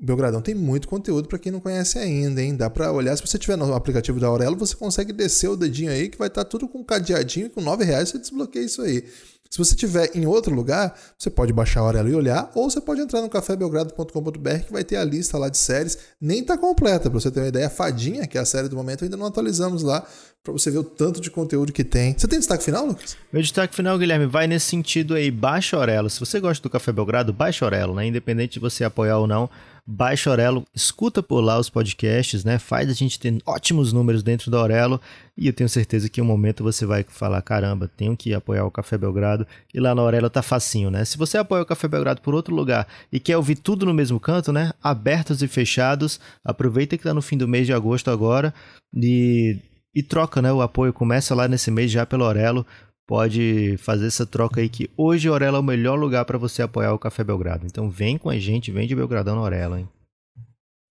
Belgradão 0.00 0.40
tem 0.40 0.54
muito 0.54 0.86
conteúdo 0.86 1.28
para 1.28 1.38
quem 1.38 1.50
não 1.50 1.60
conhece 1.60 1.98
ainda, 1.98 2.40
hein? 2.40 2.54
Dá 2.54 2.70
para 2.70 2.92
olhar, 2.92 3.16
se 3.16 3.26
você 3.26 3.36
tiver 3.36 3.56
no 3.56 3.74
aplicativo 3.74 4.20
da 4.20 4.28
Aurelo, 4.28 4.56
você 4.56 4.76
consegue 4.76 5.12
descer 5.12 5.48
o 5.48 5.56
dedinho 5.56 5.90
aí 5.90 6.08
que 6.08 6.18
vai 6.18 6.28
estar 6.28 6.44
tá 6.44 6.48
tudo 6.48 6.68
com 6.68 6.84
cadeadinho 6.84 7.46
e 7.46 7.50
com 7.50 7.60
R$ 7.60 7.84
reais 7.84 8.10
você 8.10 8.18
desbloqueia 8.18 8.64
isso 8.64 8.82
aí. 8.82 9.04
Se 9.52 9.58
você 9.58 9.74
estiver 9.74 10.10
em 10.14 10.24
outro 10.24 10.54
lugar, 10.54 10.98
você 11.18 11.28
pode 11.28 11.52
baixar 11.52 11.80
a 11.80 11.82
Aurelo 11.82 12.08
e 12.08 12.14
olhar, 12.14 12.50
ou 12.54 12.70
você 12.70 12.80
pode 12.80 13.02
entrar 13.02 13.20
no 13.20 13.28
cafébelgrado.com.br 13.28 14.58
que 14.66 14.72
vai 14.72 14.82
ter 14.82 14.96
a 14.96 15.04
lista 15.04 15.36
lá 15.36 15.50
de 15.50 15.58
séries. 15.58 15.98
Nem 16.18 16.40
está 16.40 16.56
completa, 16.56 17.10
para 17.10 17.20
você 17.20 17.30
ter 17.30 17.40
uma 17.40 17.48
ideia. 17.48 17.68
Fadinha, 17.68 18.26
que 18.26 18.38
é 18.38 18.40
a 18.40 18.46
série 18.46 18.66
do 18.66 18.74
momento, 18.76 19.04
ainda 19.04 19.14
não 19.14 19.26
atualizamos 19.26 19.82
lá, 19.82 20.06
para 20.42 20.54
você 20.54 20.70
ver 20.70 20.78
o 20.78 20.82
tanto 20.82 21.20
de 21.20 21.30
conteúdo 21.30 21.70
que 21.70 21.84
tem. 21.84 22.16
Você 22.16 22.26
tem 22.26 22.38
destaque 22.38 22.64
final, 22.64 22.86
Lucas? 22.86 23.14
Meu 23.30 23.42
destaque 23.42 23.76
final, 23.76 23.98
Guilherme, 23.98 24.24
vai 24.24 24.46
nesse 24.46 24.64
sentido 24.64 25.12
aí. 25.12 25.30
Baixa 25.30 25.76
Aurelo. 25.76 26.08
Se 26.08 26.18
você 26.18 26.40
gosta 26.40 26.62
do 26.62 26.70
Café 26.70 26.90
Belgrado, 26.90 27.30
baixa 27.30 27.66
a 27.66 27.86
né? 27.88 28.06
Independente 28.06 28.54
de 28.54 28.58
você 28.58 28.84
apoiar 28.84 29.18
ou 29.18 29.26
não 29.26 29.50
baixa 29.86 30.30
a 30.30 30.32
Aurelo, 30.32 30.64
escuta 30.74 31.22
por 31.22 31.40
lá 31.40 31.58
os 31.58 31.68
podcasts, 31.68 32.44
né? 32.44 32.58
Faz 32.58 32.88
a 32.88 32.92
gente 32.92 33.18
ter 33.18 33.36
ótimos 33.44 33.92
números 33.92 34.22
dentro 34.22 34.50
da 34.50 34.58
Aurelo 34.58 35.00
e 35.36 35.46
eu 35.46 35.52
tenho 35.52 35.68
certeza 35.68 36.08
que 36.08 36.20
em 36.20 36.24
um 36.24 36.26
momento 36.26 36.62
você 36.62 36.86
vai 36.86 37.04
falar, 37.08 37.42
caramba, 37.42 37.90
tenho 37.96 38.16
que 38.16 38.32
apoiar 38.32 38.64
o 38.64 38.70
Café 38.70 38.96
Belgrado 38.96 39.46
e 39.74 39.80
lá 39.80 39.94
na 39.94 40.02
Aurelo 40.02 40.30
tá 40.30 40.42
facinho, 40.42 40.90
né? 40.90 41.04
Se 41.04 41.18
você 41.18 41.36
apoia 41.36 41.62
o 41.62 41.66
Café 41.66 41.88
Belgrado 41.88 42.20
por 42.20 42.34
outro 42.34 42.54
lugar 42.54 42.86
e 43.10 43.18
quer 43.18 43.36
ouvir 43.36 43.56
tudo 43.56 43.84
no 43.84 43.92
mesmo 43.92 44.20
canto, 44.20 44.52
né? 44.52 44.72
Abertos 44.82 45.42
e 45.42 45.48
fechados, 45.48 46.20
aproveita 46.44 46.96
que 46.96 47.04
tá 47.04 47.12
no 47.12 47.22
fim 47.22 47.36
do 47.36 47.48
mês 47.48 47.66
de 47.66 47.72
agosto 47.72 48.10
agora 48.10 48.54
e 48.94 49.58
e 49.94 50.02
troca, 50.02 50.40
né? 50.40 50.50
O 50.52 50.62
apoio 50.62 50.92
começa 50.92 51.34
lá 51.34 51.46
nesse 51.46 51.70
mês 51.70 51.90
já 51.90 52.06
pelo 52.06 52.24
Aurelo 52.24 52.66
pode 53.12 53.76
fazer 53.76 54.06
essa 54.06 54.24
troca 54.24 54.62
aí 54.62 54.70
que 54.70 54.88
hoje 54.96 55.28
Orela 55.28 55.58
é 55.58 55.60
o 55.60 55.62
melhor 55.62 55.98
lugar 55.98 56.24
para 56.24 56.38
você 56.38 56.62
apoiar 56.62 56.94
o 56.94 56.98
Café 56.98 57.22
Belgrado. 57.22 57.66
Então 57.66 57.90
vem 57.90 58.16
com 58.16 58.30
a 58.30 58.38
gente, 58.38 58.72
vem 58.72 58.88
de 58.88 58.96
Belgradão 58.96 59.36
na 59.36 59.42
Orela, 59.42 59.78
hein? 59.78 59.86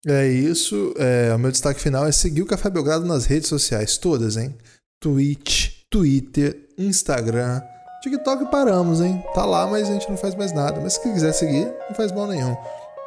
É 0.06 0.28
isso. 0.28 0.94
É, 1.00 1.34
o 1.34 1.40
meu 1.40 1.50
destaque 1.50 1.82
final 1.82 2.06
é 2.06 2.12
seguir 2.12 2.44
o 2.44 2.46
Café 2.46 2.70
Belgrado 2.70 3.08
nas 3.08 3.26
redes 3.26 3.50
sociais, 3.50 3.98
todas, 3.98 4.38
hein? 4.38 4.56
Twitch, 5.02 5.72
Twitter, 5.90 6.70
Instagram, 6.78 7.60
TikTok 8.04 8.52
paramos, 8.52 9.02
hein? 9.02 9.24
Tá 9.34 9.44
lá, 9.44 9.66
mas 9.66 9.90
a 9.90 9.94
gente 9.94 10.08
não 10.08 10.16
faz 10.16 10.36
mais 10.36 10.54
nada. 10.54 10.80
Mas 10.80 10.94
se 10.94 11.02
quiser 11.02 11.34
seguir, 11.34 11.74
não 11.90 11.96
faz 11.96 12.12
mal 12.12 12.28
nenhum. 12.28 12.56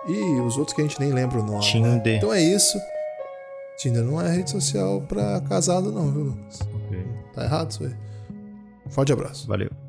E 0.08 0.40
os 0.40 0.58
outros 0.58 0.74
que 0.74 0.82
a 0.82 0.84
gente 0.84 0.98
nem 0.98 1.12
lembra 1.12 1.38
o 1.38 1.44
nome. 1.44 1.58
Né? 1.58 1.70
Tinder. 1.70 2.02
Né? 2.04 2.16
Então 2.16 2.34
é 2.34 2.42
isso. 2.42 2.76
Tinder 3.78 4.02
não 4.02 4.20
é 4.20 4.28
rede 4.28 4.50
social 4.50 5.00
pra 5.02 5.40
casado, 5.42 5.92
não, 5.92 6.10
viu, 6.10 6.24
Lucas? 6.24 6.58
Ok. 6.62 7.06
Tá 7.32 7.44
errado 7.44 7.70
isso 7.70 7.84
aí. 7.84 7.94
Forte 8.94 9.12
abraço. 9.12 9.48
Valeu. 9.48 9.83